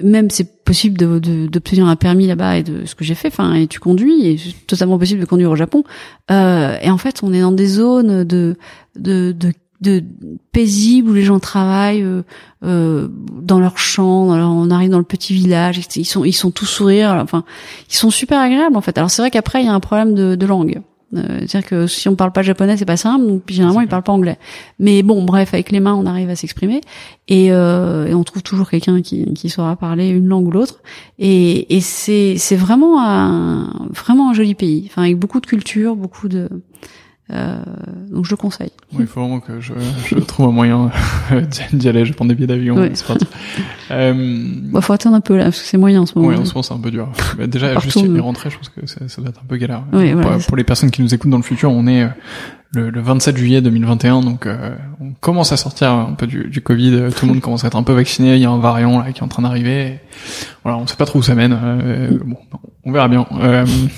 [0.02, 3.28] même c'est possible d'obtenir de, un permis là-bas et de ce que j'ai fait.
[3.28, 5.84] Enfin, et tu conduis et c'est totalement possible de conduire au Japon.
[6.30, 8.56] Euh, et en fait, on est dans des zones de
[8.96, 10.04] de, de de
[10.52, 12.22] paisible où les gens travaillent euh,
[12.64, 14.28] euh, dans leur champ.
[14.28, 17.18] on arrive dans le petit village, ils sont ils sont tous sourires.
[17.20, 17.44] Enfin,
[17.90, 18.96] ils sont super agréables en fait.
[18.96, 20.80] Alors c'est vrai qu'après il y a un problème de, de langue.
[21.14, 23.26] Euh, C'est-à-dire que si on parle pas japonais, c'est pas simple.
[23.26, 24.38] Donc généralement ils parlent pas anglais.
[24.78, 26.80] Mais bon, bref, avec les mains on arrive à s'exprimer
[27.28, 30.82] et, euh, et, on trouve toujours quelqu'un qui, qui saura parler une langue ou l'autre.
[31.18, 34.84] Et, et c'est c'est vraiment un vraiment un joli pays.
[34.86, 36.62] Enfin avec beaucoup de culture, beaucoup de euh,
[37.28, 38.72] donc je le conseille.
[38.92, 39.72] Oui, il faut vraiment que je,
[40.06, 40.90] je trouve un moyen
[41.72, 42.04] d'y aller.
[42.04, 42.76] Je prends des billets d'avion.
[42.76, 42.92] Ouais.
[42.94, 43.06] C'est
[43.90, 44.44] euh...
[44.64, 46.28] bah, faut attendre un peu là parce que c'est moyen en ce moment.
[46.28, 47.10] Oui, en ce moment c'est un peu dur.
[47.46, 49.82] Déjà juste y rentrer, je pense que ça, ça doit être un peu galère.
[49.92, 52.08] Oui, pour, pour, les personnes qui nous écoutent dans le futur, on est euh,
[52.74, 56.60] le, le 27 juillet 2021, donc euh, on commence à sortir un peu du, du
[56.60, 57.08] Covid.
[57.16, 58.34] Tout le monde commence à être un peu vacciné.
[58.36, 60.00] Il y a un variant là qui est en train d'arriver.
[60.64, 61.58] Voilà, on sait pas trop où ça mène.
[61.62, 62.36] Euh, bon,
[62.84, 63.26] on verra bien.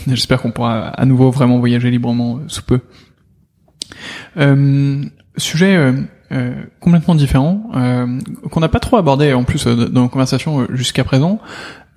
[0.08, 2.80] J'espère qu'on pourra à nouveau vraiment voyager librement sous peu.
[4.36, 5.04] Euh,
[5.36, 5.92] sujet euh,
[6.32, 7.70] euh, complètement différent
[8.50, 11.40] qu'on n'a pas trop abordé en plus dans nos conversations jusqu'à présent.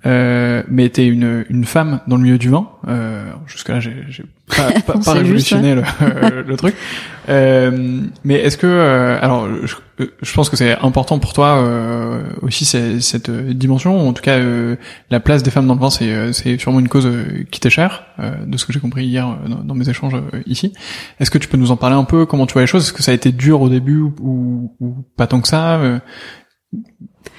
[0.06, 2.68] Euh, mais était une, une femme dans le milieu du vin.
[2.86, 5.82] Euh, Jusque-là, j'ai pas, pas, pas révolutionné le,
[6.46, 6.76] le, truc.
[7.28, 9.74] Euh, mais est-ce que, euh, alors, je,
[10.22, 14.08] je, pense que c'est important pour toi euh, aussi cette dimension.
[14.08, 14.38] En tout cas,
[15.10, 17.10] la place des femmes dans le vin, c'est c'est sûrement une cause
[17.50, 18.04] qui t'est chère,
[18.46, 20.14] de ce que j'ai compris hier dans, dans, mes échanges
[20.46, 20.72] ici.
[21.18, 22.84] Est-ce que tu peux nous en parler un peu Comment tu vois les choses?
[22.84, 25.80] Est-ce que ça a été dur au début ou, ou pas tant que ça?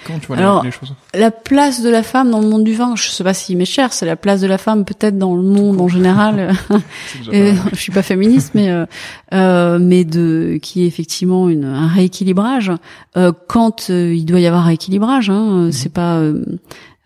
[0.06, 0.94] Comment tu vois Alors, les choses?
[1.14, 3.66] La place de la femme dans le monde du vin, je sais pas si m'est
[3.66, 6.54] cher, c'est la place de la femme peut-être dans le monde en général.
[7.32, 8.86] je suis pas féministe, mais euh,
[9.34, 12.72] euh, mais de qui est effectivement une, un rééquilibrage.
[13.18, 15.72] Euh, quand euh, il doit y avoir rééquilibrage, hein, mhm.
[15.72, 16.44] c'est pas euh,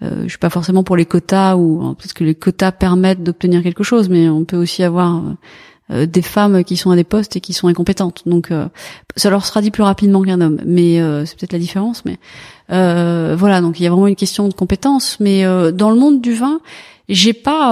[0.01, 3.83] je suis pas forcément pour les quotas ou parce que les quotas permettent d'obtenir quelque
[3.83, 5.21] chose, mais on peut aussi avoir
[5.91, 8.23] euh, des femmes qui sont à des postes et qui sont incompétentes.
[8.25, 8.67] Donc euh,
[9.17, 12.05] ça leur sera dit plus rapidement qu'un homme, mais euh, c'est peut-être la différence.
[12.05, 12.17] Mais
[12.69, 15.17] voilà, donc il y a vraiment une question de compétence.
[15.19, 15.43] Mais
[15.73, 16.59] dans le monde du vin,
[17.09, 17.71] j'ai pas,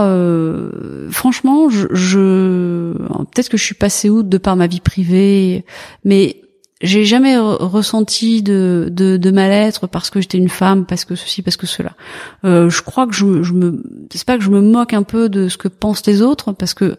[1.10, 2.94] franchement, je, je
[3.34, 5.66] peut-être que je suis passée outre de par ma vie privée,
[6.04, 6.42] mais
[6.82, 11.42] j'ai jamais ressenti de, de, de mal-être parce que j'étais une femme, parce que ceci,
[11.42, 11.94] parce que cela.
[12.44, 15.30] Euh, je crois que je, je me, c'est pas que je me moque un peu
[15.30, 16.96] de ce que pensent les autres, parce que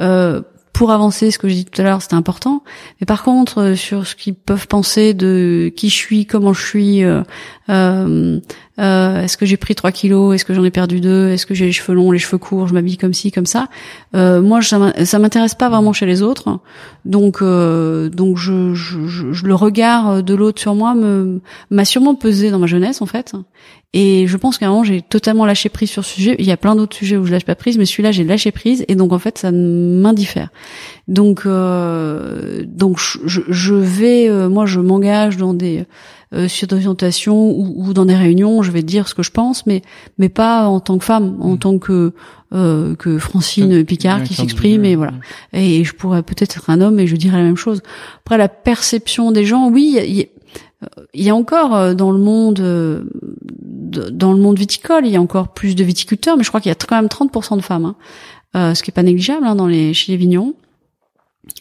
[0.00, 0.42] euh,
[0.72, 2.62] pour avancer, ce que j'ai dit tout à l'heure, c'était important.
[3.00, 6.66] Mais par contre, euh, sur ce qu'ils peuvent penser de qui je suis, comment je
[6.66, 7.22] suis, euh,
[7.68, 8.40] euh,
[8.78, 11.54] euh, est-ce que j'ai pris 3 kilos, est-ce que j'en ai perdu deux, est-ce que
[11.54, 13.68] j'ai les cheveux longs, les cheveux courts, je m'habille comme ci, comme ça.
[14.14, 16.60] Euh, moi, ça m'intéresse pas vraiment chez les autres.
[17.04, 20.94] Donc, donc je, je, je, le regard de l'autre sur moi
[21.70, 23.34] m'a sûrement pesé dans ma jeunesse en fait.
[23.94, 26.36] Et je pense qu'à un moment, j'ai totalement lâché prise sur ce sujet.
[26.38, 28.50] Il y a plein d'autres sujets où je lâche pas prise, mais celui-là, j'ai lâché
[28.50, 28.86] prise.
[28.88, 30.48] Et donc, en fait, ça m'indiffère.
[31.08, 35.84] Donc, euh, donc je, je vais, euh, moi, je m'engage dans des
[36.32, 39.66] euh, sur d'orientation ou, ou, dans des réunions, je vais dire ce que je pense,
[39.66, 39.82] mais
[40.18, 41.58] mais pas en tant que femme, en mm.
[41.58, 42.12] tant que
[42.52, 45.14] euh, que Francine Picard qui s'exprime et voilà.
[45.52, 47.82] Et je pourrais peut-être être un homme et je dirais la même chose.
[48.24, 50.28] Après la perception des gens, oui, il y,
[51.14, 53.04] il y a encore euh, dans le monde euh,
[53.62, 56.70] dans le monde viticole, il y a encore plus de viticulteurs, mais je crois qu'il
[56.70, 57.96] y a quand même 30% de femmes, hein.
[58.56, 60.54] euh, ce qui est pas négligeable hein, dans les chez les vignons.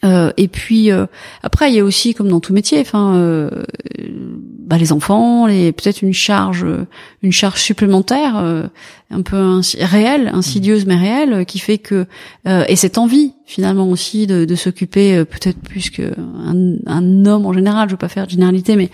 [0.03, 0.91] et puis
[1.43, 3.49] après, il y a aussi, comme dans tout métier, enfin,
[4.72, 6.65] bah, les enfants, les peut-être une charge,
[7.24, 8.67] une charge supplémentaire, euh,
[9.09, 12.05] un peu réelle, insidieuse mais réelle, qui fait que
[12.47, 16.13] euh, et cette envie finalement aussi de, de s'occuper euh, peut-être plus qu'un
[16.86, 18.89] un homme en général, je veux pas faire de généralité, mais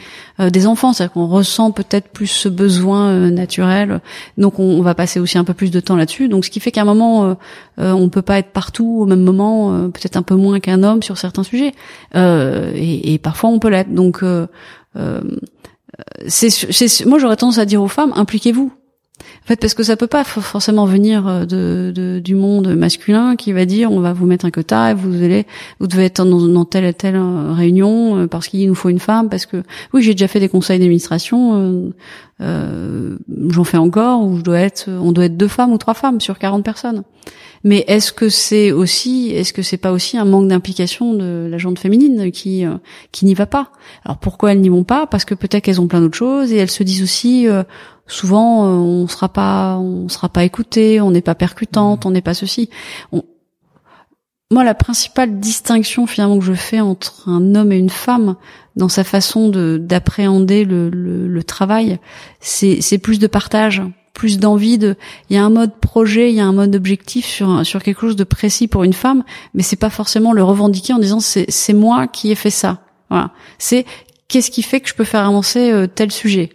[0.49, 4.01] des enfants, c'est-à-dire qu'on ressent peut-être plus ce besoin naturel,
[4.39, 6.27] donc on, on, va passer aussi un peu plus de temps là-dessus.
[6.27, 7.37] Donc ce qui fait qu'à un moment,
[7.77, 11.19] on peut pas être partout au même moment, peut-être un peu moins qu'un homme sur
[11.19, 11.73] certains sujets,
[12.15, 13.93] et, et, parfois on peut l'être.
[13.93, 14.23] Donc
[14.97, 15.21] euh,
[16.27, 18.71] c'est, moi j'aurais tendance à dire aux femmes impliquez-vous
[19.19, 23.35] en fait, parce que ça peut pas forcément venir euh, de, de, du monde masculin
[23.35, 25.45] qui va dire on va vous mettre un quota et vous allez
[25.79, 28.99] vous devez être dans, dans telle et telle euh, réunion parce qu'il nous faut une
[28.99, 29.63] femme parce que
[29.93, 31.91] oui j'ai déjà fait des conseils d'administration
[32.39, 33.17] euh,
[33.49, 36.21] j'en fais encore où je dois être on doit être deux femmes ou trois femmes
[36.21, 37.03] sur 40 personnes.
[37.63, 41.57] Mais est-ce que c'est aussi, est-ce que c'est pas aussi un manque d'implication de la
[41.57, 42.75] gente féminine qui euh,
[43.11, 43.71] qui n'y va pas?
[44.05, 45.07] Alors pourquoi elles n'y vont pas?
[45.07, 47.63] Parce que peut-être qu'elles ont plein d'autres choses et elles se disent aussi euh,
[48.07, 52.21] souvent euh, on sera pas on sera pas écouté, on n'est pas percutante, on n'est
[52.21, 52.69] pas ceci.
[54.49, 58.37] Moi, la principale distinction finalement que je fais entre un homme et une femme
[58.77, 61.99] dans sa façon de d'appréhender le, le, le travail,
[62.39, 63.81] c'est c'est plus de partage
[64.13, 64.95] plus d'envie de
[65.29, 68.01] il y a un mode projet il y a un mode objectif sur sur quelque
[68.01, 71.45] chose de précis pour une femme mais c'est pas forcément le revendiquer en disant c'est
[71.49, 72.79] c'est moi qui ai fait ça.
[73.09, 73.31] Voilà.
[73.57, 73.85] C'est
[74.27, 76.49] qu'est-ce qui fait que je peux faire avancer euh, tel sujet?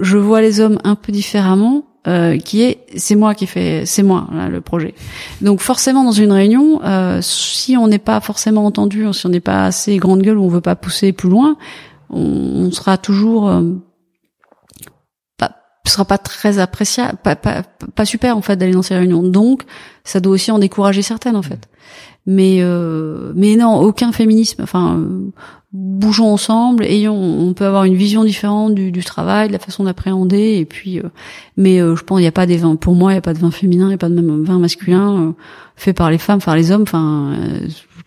[0.00, 4.02] Je, vois les hommes un peu différemment euh, qui est c'est moi qui fait c'est
[4.02, 4.94] moi là, le projet
[5.40, 9.40] donc forcément dans une réunion euh, si on n'est pas forcément entendu si on n'est
[9.40, 11.56] pas assez grande gueule ou on veut pas pousser plus loin
[12.10, 13.62] on, on sera toujours euh,
[15.86, 17.62] ce sera pas très appréciable, pas, pas,
[17.94, 19.22] pas super en fait d'aller dans ces réunions.
[19.22, 19.62] Donc,
[20.04, 21.68] ça doit aussi en décourager certaines en fait.
[22.26, 24.62] Mais euh, mais non, aucun féminisme.
[24.62, 25.30] Enfin, euh,
[25.72, 29.84] bougeons ensemble, ayons, on peut avoir une vision différente du, du travail, de la façon
[29.84, 30.56] d'appréhender.
[30.58, 31.04] Et puis, euh,
[31.56, 32.76] mais je pense il n'y a pas des vins.
[32.76, 34.58] Pour moi, il n'y a pas de vin féminin, il n'y a pas de vin
[34.58, 35.34] masculin
[35.76, 36.82] fait par les femmes, par les hommes.
[36.82, 37.32] Enfin,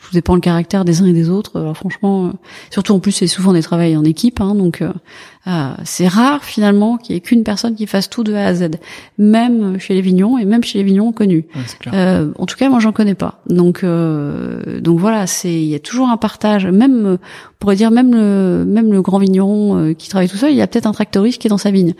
[0.02, 1.60] tout dépend le caractère des uns et des autres.
[1.60, 2.32] Alors franchement,
[2.70, 6.98] surtout en plus, c'est souvent des travails en équipe, hein, donc euh, c'est rare finalement
[6.98, 8.70] qu'il y ait qu'une personne qui fasse tout de A à Z,
[9.18, 11.46] même chez les Vignons et même chez les Vignons connus.
[11.94, 13.42] euh, en tout cas, moi j'en connais pas.
[13.48, 16.66] Donc euh, donc voilà, c'est il y a toujours un partage.
[16.66, 20.52] Même on pourrait dire même le même le grand vigneron euh, qui travaille tout seul,
[20.52, 21.94] il y a peut-être un tractoriste qui est dans sa vigne.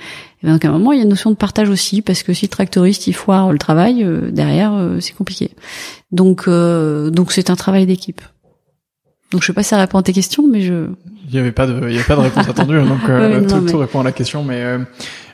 [0.44, 2.34] Et donc à un moment, il y a une notion de partage aussi parce que
[2.34, 5.52] si le tractoriste il foire le travail derrière, c'est compliqué.
[6.12, 8.22] Donc donc c'est un travail d'équipe.
[9.32, 10.88] Donc je sais pas si ça répond à tes questions, mais je.
[11.28, 13.68] Il y avait pas de, il y avait pas de réponse attendue, hein, donc euh,
[13.68, 14.80] tout, répond à la question, mais euh,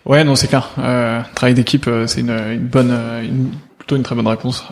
[0.06, 0.72] ouais, non, c'est clair.
[0.78, 2.91] Euh, travail d'équipe, euh, c'est une, une, bonne,
[3.24, 4.66] une, plutôt une très bonne réponse.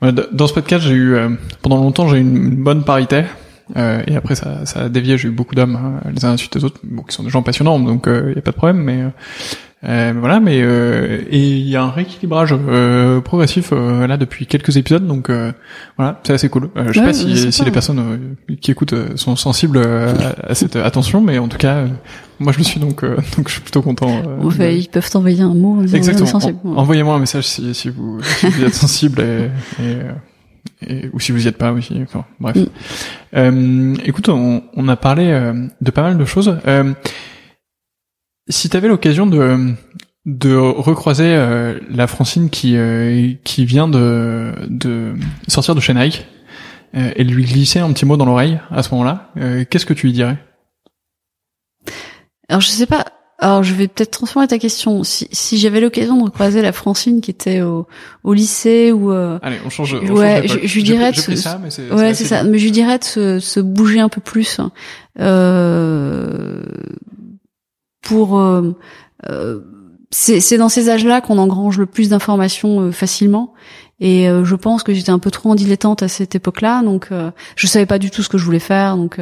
[0.00, 1.16] dans ce podcast, j'ai eu
[1.62, 3.24] pendant longtemps, j'ai eu une, bonne parité.
[3.76, 6.80] Et après ça, ça a dévié, j'ai eu beaucoup d'hommes les uns suite les autres,
[6.84, 9.04] bon, qui sont des gens passionnants, donc il y a pas de problème, mais
[9.86, 14.46] euh, voilà, mais euh, et il y a un rééquilibrage euh, progressif euh, là depuis
[14.46, 15.52] quelques épisodes, donc euh,
[15.98, 16.70] voilà, c'est assez cool.
[16.74, 21.38] je sais pas si, si les personnes qui écoutent sont sensibles à, cette attention, mais
[21.38, 21.84] en tout cas,
[22.38, 23.04] moi je le suis donc
[23.36, 24.22] donc je suis plutôt content.
[24.58, 25.80] ils peuvent t'envoyer un mot.
[25.80, 26.78] En Exactement.
[26.78, 29.96] Envoyez-moi un message si, si vous si vous êtes sensible et, et,
[31.12, 32.00] ou si vous y êtes pas aussi.
[32.02, 32.56] Enfin, bref.
[33.32, 33.96] Mm.
[34.04, 35.26] écoute, on, on, a parlé
[35.80, 36.58] de pas mal de choses.
[38.48, 39.74] Si tu avais l'occasion de
[40.26, 45.14] de recroiser euh, la Francine qui euh, qui vient de de
[45.48, 46.26] sortir de chez Nike
[46.94, 49.32] euh, et lui glisser un petit mot dans l'oreille à ce moment-là,
[49.68, 50.38] qu'est-ce que tu lui dirais?
[52.48, 53.04] Alors je sais pas.
[53.38, 55.02] Alors je vais peut-être transformer ta question.
[55.02, 57.86] Si, si j'avais l'occasion de recroiser la Francine qui était au,
[58.22, 59.94] au lycée ou allez on change.
[59.94, 62.44] On ouais, je, je, lui dirais de se, ça, mais c'est, ouais c'est ça.
[62.44, 64.60] Mais je lui dirais de se, se bouger un peu plus.
[65.20, 66.62] Euh,
[68.04, 68.76] pour euh,
[69.30, 69.60] euh,
[70.10, 73.52] c'est dans ces âges-là qu'on engrange le plus d'informations euh, facilement.
[74.00, 77.10] Et je pense que j'étais un peu trop en dilettante à cette époque-là, donc
[77.54, 78.96] je savais pas du tout ce que je voulais faire.
[78.96, 79.20] Donc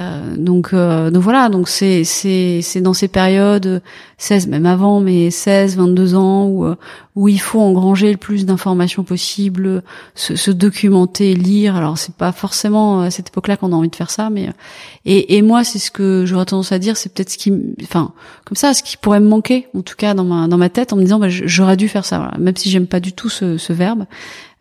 [0.00, 3.82] euh, donc, euh, donc voilà, donc c'est c'est c'est dans ces périodes
[4.18, 6.76] 16 même avant, mais 16, 22 ans où euh,
[7.16, 9.82] où il faut engranger le plus d'informations possible,
[10.14, 11.76] se, se, documenter, lire.
[11.76, 14.50] Alors c'est pas forcément à cette époque-là qu'on a envie de faire ça, mais
[15.04, 18.12] et et moi c'est ce que j'aurais tendance à dire, c'est peut-être ce qui, enfin
[18.46, 20.94] comme ça, ce qui pourrait me manquer en tout cas dans ma dans ma tête
[20.94, 22.38] en me disant bah, j'aurais dû faire ça, voilà.
[22.38, 24.06] même si j'aime pas du tout ce, ce verbe.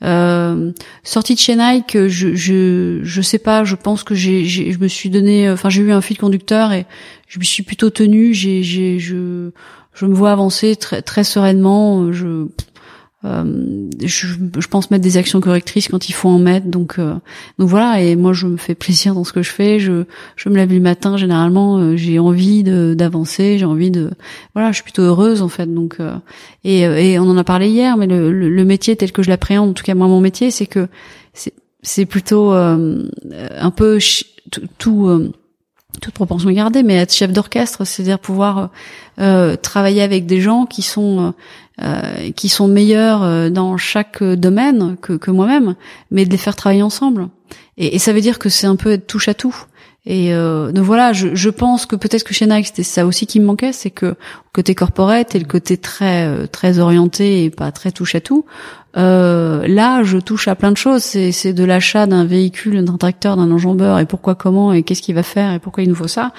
[0.03, 0.71] Euh,
[1.03, 4.87] sortie de chez Nike, je, je je sais pas, je pense que j'ai je me
[4.87, 6.85] suis donné, enfin j'ai eu un fil conducteur et
[7.27, 8.33] je me suis plutôt tenu.
[8.33, 9.51] J'ai j'ai je
[9.93, 12.13] je me vois avancer très très sereinement.
[12.13, 12.47] Je
[13.25, 16.67] euh, je, je, pense mettre des actions correctrices quand il faut en mettre.
[16.67, 17.15] Donc, euh,
[17.57, 18.01] donc voilà.
[18.01, 19.79] Et moi, je me fais plaisir dans ce que je fais.
[19.79, 20.05] Je,
[20.37, 21.17] je me lève le matin.
[21.17, 23.57] Généralement, euh, j'ai envie d'avancer.
[23.57, 24.11] J'ai envie de,
[24.53, 25.73] voilà, je suis plutôt heureuse en fait.
[25.73, 25.97] Donc,
[26.63, 27.97] et, et on en a parlé hier.
[27.97, 30.67] Mais le, le, métier tel que je l'appréhende, en tout cas moi, mon métier, c'est
[30.67, 30.87] que
[31.33, 33.99] c'est, c'est plutôt un peu
[34.77, 35.31] tout
[36.01, 38.69] toute proportion gardée, mais être chef d'orchestre, c'est-à-dire pouvoir
[39.19, 41.33] euh, travailler avec des gens qui sont
[41.81, 45.75] euh, qui sont meilleurs euh, dans chaque domaine que, que moi-même,
[46.11, 47.29] mais de les faire travailler ensemble.
[47.77, 49.55] Et, et ça veut dire que c'est un peu être touche à tout.
[50.05, 53.27] Et euh, donc voilà, je, je pense que peut-être que chez Nike c'était ça aussi
[53.27, 54.15] qui me manquait, c'est que
[54.53, 58.45] côté corporate et le côté très euh, très orienté et pas très touche à tout.
[58.97, 61.03] Euh, là, je touche à plein de choses.
[61.03, 65.01] C'est, c'est de l'achat d'un véhicule, d'un tracteur, d'un enjambeur et pourquoi, comment et qu'est-ce
[65.01, 66.33] qu'il va faire et pourquoi il nous faut ça,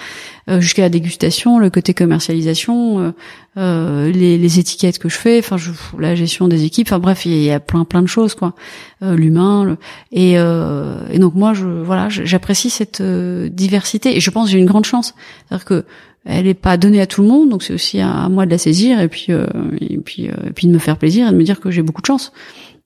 [0.49, 3.13] euh, jusqu'à la dégustation, le côté commercialisation, euh,
[3.57, 6.89] euh les, les, étiquettes que je fais, enfin, je, la gestion des équipes.
[6.89, 8.55] Enfin bref, il y, a plein plein de choses quoi.
[9.03, 9.77] Euh, l'humain
[10.11, 14.67] et, et donc moi, je voilà, j'apprécie cette diversité et je pense que j'ai une
[14.67, 15.15] grande chance,
[15.49, 15.85] c'est-à-dire que
[16.25, 18.59] elle est pas donnée à tout le monde, donc c'est aussi à, moi de la
[18.59, 19.47] saisir et puis euh,
[19.81, 21.83] et puis euh, et puis de me faire plaisir et de me dire que j'ai
[21.83, 22.33] beaucoup de chance.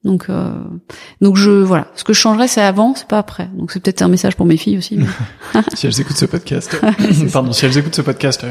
[0.04, 0.52] Donc euh,
[1.20, 3.48] donc je voilà, ce que je changerais c'est avant, c'est pas après.
[3.54, 5.00] Donc c'est peut-être un message pour mes filles aussi.
[5.74, 6.78] si elles écoutent ce podcast,
[7.32, 8.46] pardon, si elles écoutent ce podcast,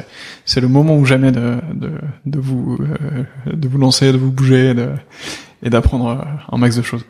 [0.45, 1.91] c'est le moment ou jamais de de,
[2.25, 2.77] de vous
[3.45, 4.89] de vous lancer, de vous bouger, de
[5.63, 7.05] et d'apprendre euh, un max de choses.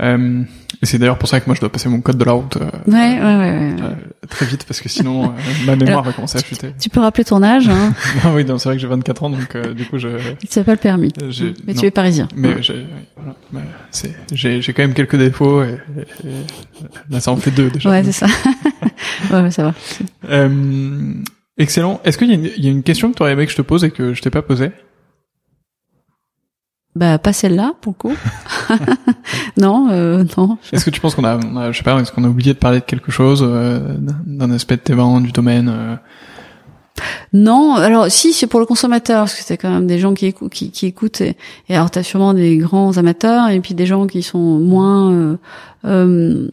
[0.00, 0.42] Euh,
[0.82, 2.56] et c'est d'ailleurs pour ça que moi je dois passer mon code de la route
[2.56, 3.94] euh, ouais, ouais, ouais, euh,
[4.28, 5.32] très vite parce que sinon
[5.64, 6.72] ma mémoire va commencer à chuter.
[6.78, 7.92] Tu peux rappeler ton âge hein
[8.24, 10.08] ah Oui, c'est vrai que j'ai 24 ans donc du coup je.
[10.38, 11.12] Tu n'as pas le permis.
[11.66, 12.28] Mais tu es parisien.
[12.36, 12.86] Mais j'ai
[13.50, 13.66] voilà,
[14.32, 15.78] j'ai quand même quelques défauts et,
[17.10, 17.90] là ça en fait deux déjà.
[17.90, 18.26] Ouais, c'est ça.
[19.32, 19.72] ouais, ça
[20.30, 20.48] va.
[21.58, 22.00] excellent.
[22.04, 23.52] Est-ce qu'il y, a une, il y a une question que tu aurais aimé que
[23.52, 24.70] je te pose et que je t'ai pas posée?
[26.96, 28.16] Bah pas celle-là pour le coup.
[29.58, 30.56] non, euh, non.
[30.72, 32.58] Est-ce que tu penses qu'on a, a, je sais pas, est-ce qu'on a oublié de
[32.58, 35.96] parler de quelque chose, euh, d'un aspect de tes ventes, du domaine euh?
[37.34, 40.24] Non, alors si c'est pour le consommateur, parce que c'est quand même des gens qui,
[40.24, 41.36] écoutent, qui, qui écoutent, et,
[41.68, 45.36] et alors t'as sûrement des grands amateurs et puis des gens qui sont moins
[45.84, 46.48] euh,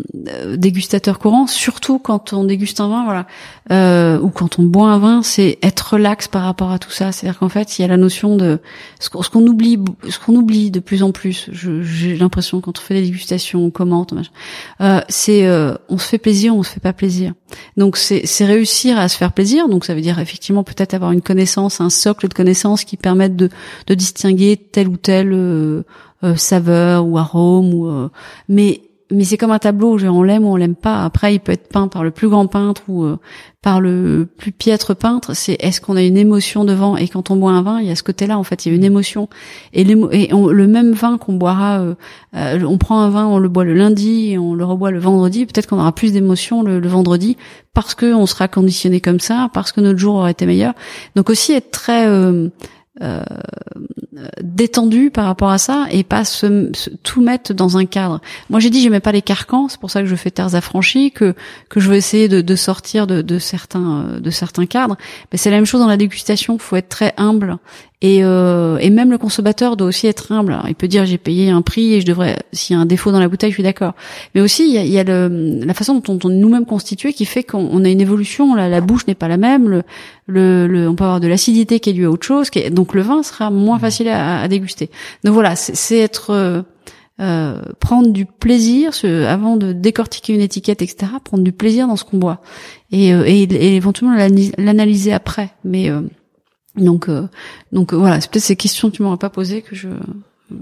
[0.56, 3.26] dégustateur courant, surtout quand on déguste un vin, voilà,
[3.72, 7.12] euh, ou quand on boit un vin, c'est être relax par rapport à tout ça.
[7.12, 8.60] C'est-à-dire qu'en fait, il y a la notion de
[9.00, 11.50] ce qu'on oublie, ce qu'on oublie de plus en plus.
[11.52, 14.14] J'ai l'impression quand on fait des dégustations, on commente,
[14.82, 17.34] euh, c'est euh, on se fait plaisir, on se fait pas plaisir.
[17.78, 19.68] Donc c'est réussir à se faire plaisir.
[19.70, 23.36] Donc ça veut dire effectivement peut-être avoir une connaissance, un socle de connaissances qui permettent
[23.36, 23.50] de,
[23.88, 25.84] de distinguer telle ou telle euh,
[26.24, 28.10] euh, saveur ou arôme ou
[28.48, 28.82] mais
[29.14, 31.04] mais c'est comme un tableau, on l'aime ou on l'aime pas.
[31.04, 33.18] Après, il peut être peint par le plus grand peintre ou euh,
[33.62, 35.36] par le plus piètre peintre.
[35.36, 36.98] C'est est-ce qu'on a une émotion devant?
[36.98, 38.38] Et quand on boit un vin, il y a ce côté-là.
[38.38, 39.30] En fait, il y a une émotion.
[39.74, 41.96] Et, le même vin qu'on boira, euh,
[42.36, 45.00] euh, on prend un vin, on le boit le lundi et on le reboit le
[45.00, 45.46] vendredi.
[45.46, 47.38] Peut-être qu'on aura plus d'émotion le, vendredi
[47.74, 50.74] parce que on sera conditionné comme ça, parce que notre jour aurait été meilleur.
[51.16, 52.06] Donc aussi être très
[53.02, 53.24] euh,
[54.42, 56.24] détendu par rapport à ça et pas
[57.02, 58.22] tout mettre dans un cadre.
[58.52, 61.12] Moi j'ai dit j'aimais pas les carcans, c'est pour ça que je fais terres affranchies,
[61.12, 61.34] que
[61.70, 64.96] que je veux essayer de, de sortir de, de certains de certains cadres.
[65.32, 67.58] Mais c'est la même chose dans la dégustation, faut être très humble
[68.04, 70.60] et, euh, et même le consommateur doit aussi être humble.
[70.68, 73.12] il peut dire j'ai payé un prix et je devrais, s'il y a un défaut
[73.14, 73.94] dans la bouteille, je suis d'accord.
[74.36, 76.66] Mais aussi il y a, il y a le, la façon dont on, est nous-mêmes
[76.66, 78.56] constitué qui fait qu'on a une évolution.
[78.56, 79.70] La, la bouche n'est pas la même.
[79.70, 79.84] Le,
[80.28, 82.50] le, le, on peut avoir de l'acidité qui est due à autre chose.
[82.50, 84.90] Qui donc le vin sera moins facile à, à déguster.
[85.24, 86.62] Donc voilà, c'est être euh,
[87.22, 91.12] euh, prendre du plaisir ce, avant de décortiquer une étiquette, etc.
[91.24, 92.42] Prendre du plaisir dans ce qu'on boit
[92.92, 94.18] et, euh, et, et, éventuellement
[94.58, 95.52] l'analyser après.
[95.64, 96.02] Mais euh,
[96.76, 97.28] donc, euh,
[97.72, 99.90] donc euh, voilà, c'est peut-être ces questions que tu m'aurais pas posées que je.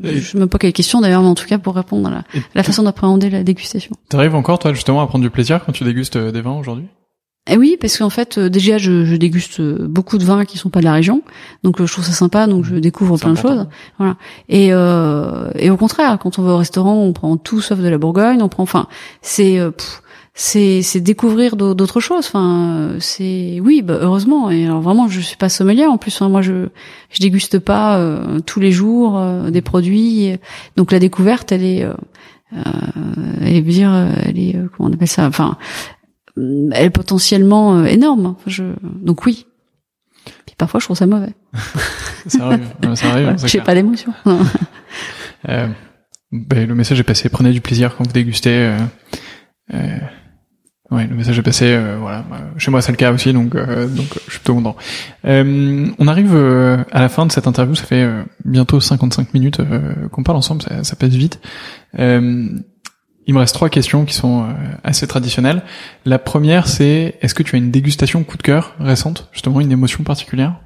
[0.03, 2.23] je sais même pas quelles questions d'ailleurs, mais en tout cas pour répondre à la,
[2.53, 3.95] la façon d'appréhender la dégustation.
[4.09, 6.85] T'arrives encore toi justement à prendre du plaisir quand tu dégustes euh, des vins aujourd'hui?
[7.49, 10.79] Eh oui, parce qu'en fait, déjà, je, je, déguste beaucoup de vins qui sont pas
[10.79, 11.23] de la région,
[11.63, 14.15] donc je trouve ça sympa, donc je découvre plein de choses, voilà.
[14.47, 17.87] Et, euh, et au contraire, quand on va au restaurant, on prend tout sauf de
[17.87, 18.85] la Bourgogne, on prend, enfin,
[19.23, 19.59] c'est,
[20.33, 22.25] c'est c'est découvrir d'autres choses.
[22.27, 24.49] Enfin c'est oui bah, heureusement.
[24.49, 26.69] Et alors vraiment je suis pas sommelier en plus hein, moi je
[27.09, 30.37] je déguste pas euh, tous les jours euh, des produits.
[30.77, 31.93] Donc la découverte elle est euh,
[33.41, 35.27] elle est dire elle est comment on appelle ça?
[35.27, 35.57] Enfin
[36.37, 38.35] elle est potentiellement énorme.
[38.47, 39.47] Je donc oui.
[40.45, 41.33] Puis parfois je trouve ça mauvais.
[42.27, 42.67] Ça arrive.
[42.95, 44.13] Ça arrive j'ai pas d'émotion.
[46.33, 47.27] Ben, le message est passé.
[47.27, 48.73] Prenez du plaisir quand vous dégustez
[49.73, 49.97] euh,
[50.91, 51.65] Ouais, le message est passé.
[51.67, 52.25] Euh, voilà,
[52.57, 54.75] chez moi c'est le cas aussi, donc euh, donc je suis plutôt content.
[55.25, 57.75] Euh, on arrive à la fin de cette interview.
[57.75, 58.09] Ça fait
[58.43, 59.61] bientôt 55 minutes
[60.11, 60.61] qu'on parle ensemble.
[60.61, 61.39] Ça, ça passe vite.
[61.97, 64.45] il me reste trois questions qui sont
[64.83, 65.63] assez traditionnelles.
[66.05, 69.71] La première, c'est est-ce que tu as une dégustation coup de cœur récente, justement une
[69.71, 70.59] émotion particulière?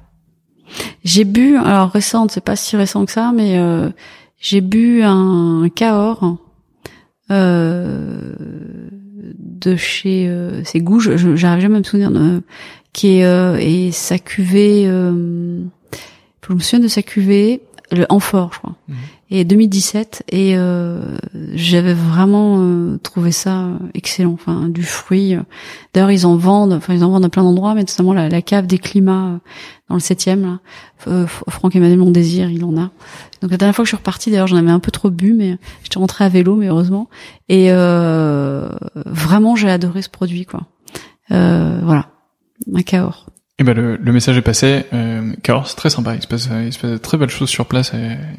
[1.04, 3.60] J'ai bu, alors récente, c'est pas si récent que ça, mais
[4.40, 6.38] j'ai bu un Cahors.
[7.30, 8.34] Euh,
[9.38, 12.42] de chez euh, c'est Gouges, j'arrive jamais à me souvenir, de,
[12.92, 15.60] qui est euh, et sa cuvée, euh,
[16.48, 17.60] je me souviens de sa cuvée,
[17.92, 18.96] le Amphore, je crois, mhm.
[19.30, 21.00] Et 2017, et euh,
[21.54, 25.36] j'avais vraiment euh, trouvé ça excellent, enfin du fruit.
[25.92, 28.42] D'ailleurs, ils en vendent, enfin ils en vendent à plein d'endroits, mais notamment la, la
[28.42, 29.40] cave des climats
[29.88, 31.26] dans le septième, là.
[31.48, 32.90] Franck Emmanuel Mon Désir, il en a.
[33.40, 35.32] Donc la dernière fois que je suis repartie, d'ailleurs, j'en avais un peu trop bu,
[35.32, 37.08] mais j'étais rentrée à vélo, mais heureusement.
[37.48, 40.62] Et euh, vraiment, j'ai adoré ce produit, quoi.
[41.30, 42.10] Euh, voilà,
[42.74, 43.26] un Cahors.
[43.58, 44.84] Et ben le, le, message est passé.
[44.92, 46.14] Euh, Cahors, c'est très sympa.
[46.14, 47.90] Il se passe, il se passe de très belles choses sur place.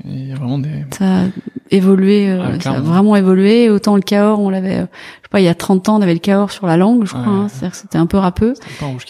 [0.06, 0.86] Il y a vraiment des.
[0.92, 1.24] Ça a
[1.72, 3.72] évolué, euh, ah, ça a vraiment évolué.
[3.72, 6.04] Autant le Cahors, on l'avait, euh, je sais pas, il y a 30 ans, on
[6.04, 7.24] avait le Cahors sur la langue, je crois.
[7.24, 8.54] Hein, C'est-à-dire que c'était un peu râpeux.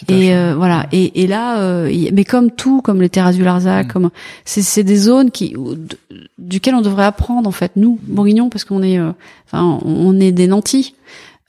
[0.08, 0.86] et euh, voilà.
[0.92, 3.92] Et, et là, mais comme tout, comme les terrasses du Larzac, mm.
[3.92, 4.10] comme
[4.46, 5.54] c'est des zones qui
[6.38, 8.98] duquel on devrait apprendre en fait nous bourguignons parce qu'on est
[9.46, 10.94] enfin on est des nantis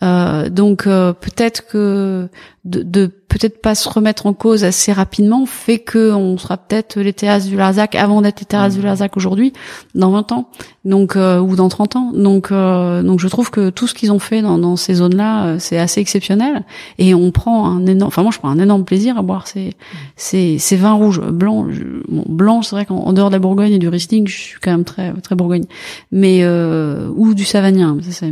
[0.02, 2.30] euh, donc peut-être que
[2.66, 7.00] de, de peut-être pas se remettre en cause assez rapidement fait que on sera peut-être
[7.00, 8.86] les terrasses du Larzac avant d'être les terrasses du mmh.
[8.86, 9.54] Larzac aujourd'hui
[9.96, 10.50] dans 20 ans
[10.84, 14.12] donc euh, ou dans 30 ans donc euh, donc je trouve que tout ce qu'ils
[14.12, 16.66] ont fait dans, dans ces zones là euh, c'est assez exceptionnel
[16.98, 19.74] et on prend un énorme enfin moi je prends un énorme plaisir à boire ces
[20.16, 21.68] ces, ces vins rouges blancs
[22.08, 24.72] bon, blanc c'est vrai qu'en dehors de la Bourgogne et du Riesling je suis quand
[24.72, 25.66] même très très Bourgogne
[26.12, 28.26] mais ou du Savagnin ça,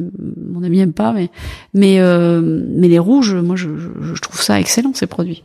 [0.52, 1.30] mon ami aime pas mais
[1.74, 5.44] mais mais les rouges moi je, je, je trouve ça excellent ces produits.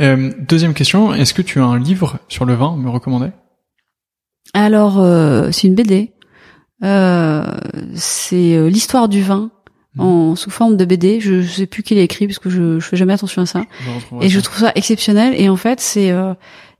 [0.00, 3.28] Euh, deuxième question, est-ce que tu as un livre sur le vin à me recommander?
[4.54, 6.12] Alors, euh, c'est une BD.
[6.82, 7.44] Euh,
[7.94, 9.50] c'est l'histoire du vin
[9.94, 10.00] mmh.
[10.00, 11.20] en sous forme de BD.
[11.20, 13.62] Je, sais plus qui l'a écrit parce que je, je fais jamais attention à ça.
[14.20, 15.34] et je trouve ça exceptionnel.
[15.36, 16.12] Et en fait, c'est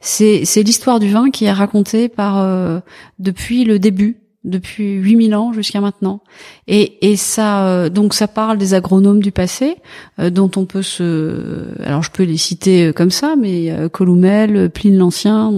[0.00, 2.82] c'est c'est l'histoire du vin qui est racontée par
[3.18, 6.20] depuis le début depuis 8000 ans jusqu'à maintenant.
[6.66, 9.76] Et, et ça, euh, donc ça parle des agronomes du passé,
[10.18, 14.70] euh, dont on peut se, alors je peux les citer euh, comme ça, mais Coloumel,
[14.70, 15.52] Pline l'Ancien,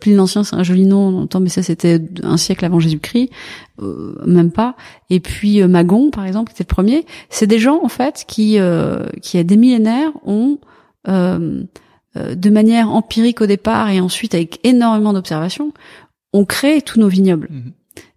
[0.00, 3.30] Pline l'Ancien c'est un joli nom, mais ça c'était un siècle avant Jésus-Christ,
[4.26, 4.76] même pas.
[5.10, 7.04] Et puis Magon par exemple, qui était le premier.
[7.28, 8.58] C'est des gens en fait qui,
[9.22, 10.58] qui a des millénaires ont
[11.06, 15.72] de manière empirique au départ et ensuite avec énormément d'observations,
[16.32, 17.48] ont créé tous nos vignobles.
[17.50, 17.72] Mhm.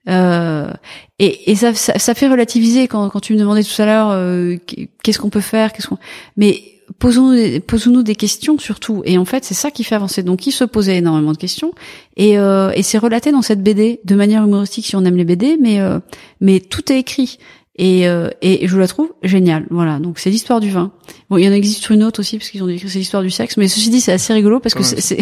[0.08, 0.72] Euh,
[1.20, 4.58] et, et ça, ça, fait relativiser quand, quand tu me demandais tout à l'heure euh,
[5.04, 5.98] qu'est-ce qu'on peut faire, qu'est-ce qu'on.
[6.38, 6.62] Mais
[7.00, 9.02] posons-nous des questions surtout.
[9.06, 10.24] Et en fait, c'est ça qui fait avancer.
[10.24, 11.74] Donc, il se posait énormément de questions
[12.16, 15.26] et, euh, et c'est relaté dans cette BD de manière humoristique si on aime les
[15.26, 16.00] BD, mais euh,
[16.42, 17.38] mais tout est écrit.
[17.78, 19.66] Et, euh, et je la trouve géniale.
[19.70, 20.92] Voilà, donc c'est l'histoire du vin.
[21.30, 23.30] Bon, il y en existe une autre aussi parce qu'ils ont écrit c'est l'histoire du
[23.30, 25.20] sexe, mais ceci dit c'est assez rigolo parce que c'est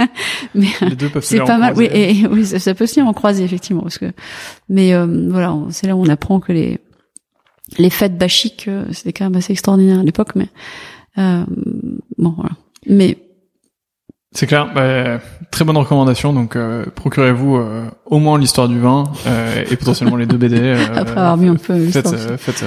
[0.54, 0.68] mais
[1.20, 1.74] c'est pas mal.
[1.76, 4.12] Oui, et, oui, ça, peut aussi en croiser effectivement parce que
[4.68, 6.78] mais euh, voilà, c'est là où on apprend que les
[7.78, 10.48] les fêtes bachiques euh, c'était quand même assez extraordinaire à l'époque, mais
[11.18, 11.44] euh,
[12.16, 12.52] bon voilà.
[12.86, 13.18] Mais
[14.32, 15.20] c'est clair, bah,
[15.50, 16.32] très bonne recommandation.
[16.32, 20.72] Donc, euh, procurez-vous euh, au moins l'histoire du vin euh, et potentiellement les deux BD.
[20.94, 21.78] Après avoir mis un peu.
[21.88, 22.64] Faites, faites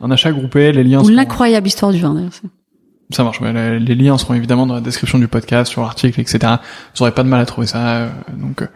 [0.00, 1.02] un achat groupé, les liens.
[1.02, 2.32] Ou l'incroyable histoire du vin d'ailleurs.
[3.10, 3.40] Ça marche.
[3.40, 6.38] Mais les, liens seront évidemment dans la description du podcast, sur l'article, etc.
[6.42, 7.78] Vous n'aurez pas de mal à trouver ça.
[7.78, 8.66] Euh, donc, euh,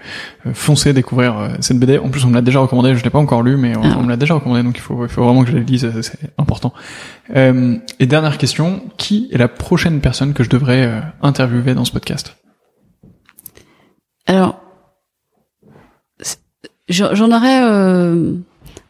[0.55, 1.99] foncez découvrir euh, cette BD.
[1.99, 2.95] En plus, on me l'a déjà recommandé.
[2.95, 4.01] Je l'ai pas encore lu, mais on, ah.
[4.01, 4.63] me l'a déjà recommandé.
[4.63, 5.91] Donc, il faut, il faut vraiment que je la lise.
[6.03, 6.73] C'est important.
[7.35, 12.37] et dernière question qui est la prochaine personne que je devrais interviewer dans ce podcast?
[14.27, 14.61] Alors,
[16.89, 17.63] j'en aurais.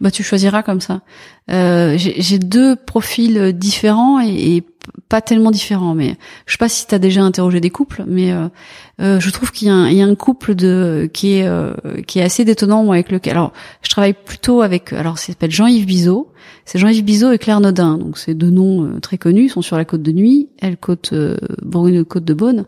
[0.03, 1.01] bah, tu choisiras comme ça.
[1.49, 4.65] J'ai deux profils différents et, et
[5.09, 6.17] pas tellement différent, mais
[6.47, 8.49] je sais pas si tu as déjà interrogé des couples, mais euh,
[9.01, 9.71] euh, je trouve qu'il y,
[10.03, 11.75] a un couple de qui est euh,
[12.07, 13.53] qui est assez détonnant moi avec lequel alors
[13.83, 16.33] je travaille plutôt avec alors s'appelle Jean-Yves Bizot,
[16.65, 19.77] c'est Jean-Yves Bizot et Claire Nodin, donc c'est deux noms très connus, ils sont sur
[19.77, 21.13] la côte de Nuit, elle côte
[21.63, 22.67] Bourgogne côte de Beaune.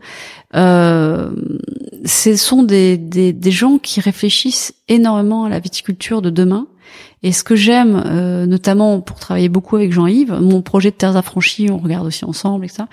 [0.52, 6.66] ce sont des gens qui réfléchissent énormément à la viticulture de demain
[7.22, 11.16] et ce que j'aime, euh, notamment pour travailler beaucoup avec Jean-Yves, mon projet de Terres
[11.16, 12.88] affranchies, on regarde aussi ensemble et ça,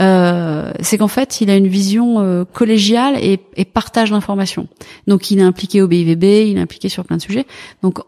[0.00, 4.68] euh, c'est qu'en fait, il a une vision euh, collégiale et, et partage d'informations.
[5.06, 7.46] Donc, il est impliqué au BIVB, il est impliqué sur plein de sujets.
[7.82, 7.98] Donc,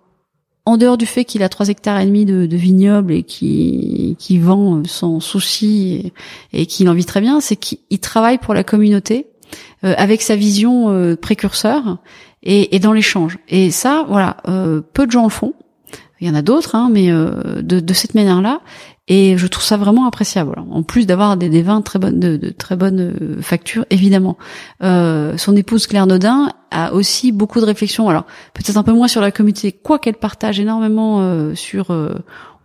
[0.65, 4.17] en dehors du fait qu'il a trois hectares et demi de, de vignobles et qui
[4.19, 6.13] qui vend sans souci
[6.53, 9.27] et, et qu'il en vit très bien, c'est qu'il travaille pour la communauté
[9.85, 11.99] euh, avec sa vision euh, précurseur
[12.47, 13.39] et, et dans l'échange.
[13.49, 15.53] Et ça, voilà, euh, peu de gens le font.
[16.21, 18.61] Il y en a d'autres, hein, mais de, de cette manière-là.
[19.09, 20.55] Et je trouve ça vraiment appréciable.
[20.71, 24.37] En plus d'avoir des, des, vins très bonnes, de, de très bonnes factures, évidemment.
[24.83, 28.09] Euh, son épouse Claire Nodin a aussi beaucoup de réflexions.
[28.09, 32.15] Alors peut-être un peu moins sur la communauté, quoi qu'elle partage énormément euh, sur euh,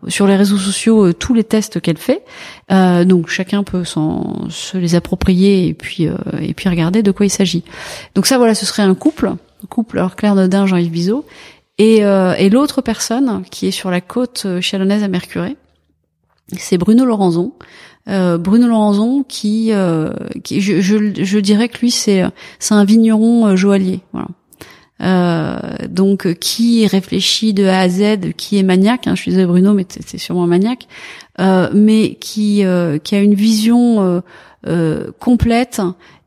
[0.07, 2.23] sur les réseaux sociaux euh, tous les tests qu'elle fait.
[2.71, 6.07] Euh, donc chacun peut se les approprier et puis
[6.39, 7.63] et puis regarder de quoi il s'agit.
[8.15, 9.33] Donc ça voilà, ce serait un couple,
[9.67, 11.25] couple alors Claire Nodin, Jean-Yves Bizot,
[11.77, 15.55] et, et l'autre personne qui est sur la côte chalonnaise à Mercurey
[16.57, 17.53] c'est Bruno Laurenzon.
[18.09, 20.11] Euh, Bruno Laurenzon qui, euh,
[20.43, 22.23] qui je, je, je, dirais que lui c'est
[22.71, 24.27] un vigneron euh, joaillier, voilà.
[25.01, 29.07] Euh, donc qui réfléchit de A à Z, qui est maniaque.
[29.07, 32.63] Hein, je disais Bruno, mais c'est sûrement maniaque, euh, mais qui
[33.03, 34.21] qui a une vision
[35.19, 35.81] complète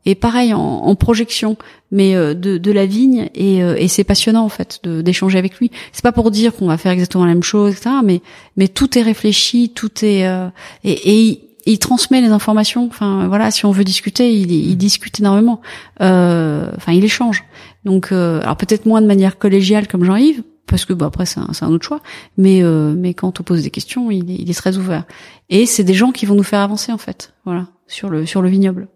[0.05, 1.57] et pareil en, en projection,
[1.91, 5.57] mais euh, de, de, la vigne et, euh, et c'est passionnant en fait d'échanger avec
[5.57, 5.71] lui.
[5.91, 7.89] C'est pas pour dire qu'on va faire exactement la même chose, etc.
[8.03, 8.21] Mais
[8.55, 10.47] mais tout est réfléchi, tout est euh,
[10.83, 10.91] et,
[11.31, 12.85] et il, transmet les informations.
[12.85, 15.61] Enfin voilà, si on veut discuter, il, il discute énormément.
[15.99, 17.43] Enfin, il échange.
[17.83, 21.49] Donc alors peut-être moins de manière collégiale comme Jean-Yves, parce que bah, après c'est un,
[21.61, 22.01] un, autre choix
[22.37, 22.61] mais
[22.95, 25.03] mais quand on pose des questions il est, il est très ouvert
[25.49, 28.41] et c'est des gens qui vont nous faire avancer en fait voilà sur le sur
[28.41, 28.87] le vignoble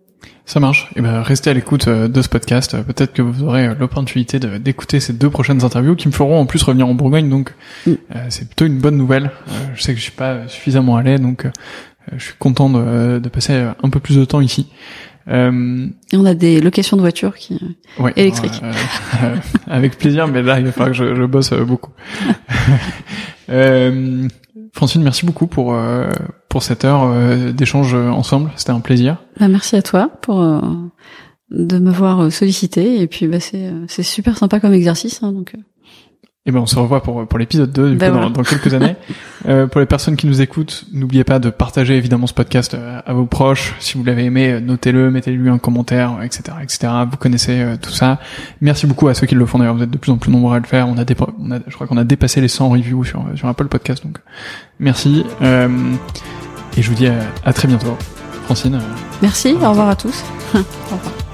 [0.50, 0.90] ça marche.
[0.96, 2.74] Et eh ben restez à l'écoute euh, de ce podcast.
[2.74, 6.40] Euh, peut-être que vous aurez euh, l'opportunité d'écouter ces deux prochaines interviews qui me feront
[6.40, 7.30] en plus revenir en Bourgogne.
[7.30, 7.54] Donc
[7.86, 7.94] mm.
[8.30, 9.30] c'est plutôt une bonne nouvelle.
[9.76, 11.46] je sais que je suis pas suffisamment allé, donc
[12.18, 14.68] je suis content de, de, passer un peu plus de temps ici.
[15.30, 17.60] Euh, et on a des locations de voitures qui
[18.00, 18.62] ouais, électriques.
[19.68, 21.92] avec plaisir, mais là il va falloir que je, je bosse beaucoup.
[23.50, 24.28] euh,
[24.74, 26.10] Francine, merci beaucoup pour euh,
[26.48, 28.52] pour cette heure euh, d'échange ensemble.
[28.56, 29.18] C'était un plaisir.
[29.40, 30.62] Bah, merci à toi pour euh,
[31.52, 35.54] de m'avoir sollicité et puis bah, c'est c'est super sympa comme exercice hein, donc.
[36.46, 38.74] Et eh ben on se revoit pour pour l'épisode 2 du ben coup, dans, quelques
[38.74, 38.96] années.
[39.48, 43.00] Euh, pour les personnes qui nous écoutent, n'oubliez pas de partager évidemment ce podcast euh,
[43.06, 43.74] à vos proches.
[43.80, 46.92] Si vous l'avez aimé, euh, notez-le, mettez-lui un commentaire, etc., etc.
[47.10, 48.20] Vous connaissez tout ça.
[48.60, 49.60] Merci beaucoup à ceux qui le font.
[49.60, 50.90] D'ailleurs, vous êtes de plus en plus nombreux à le faire.
[50.90, 51.06] On a,
[51.40, 54.04] on a je crois qu'on a dépassé les 100 reviews sur sur Apple Podcast.
[54.04, 54.18] Donc
[54.78, 55.24] merci.
[55.42, 57.16] et je vous dis à,
[57.46, 57.98] à très bientôt,
[58.44, 58.78] Francine.
[59.22, 59.56] Merci.
[59.64, 60.26] Au revoir à tous.
[60.54, 61.29] au revoir.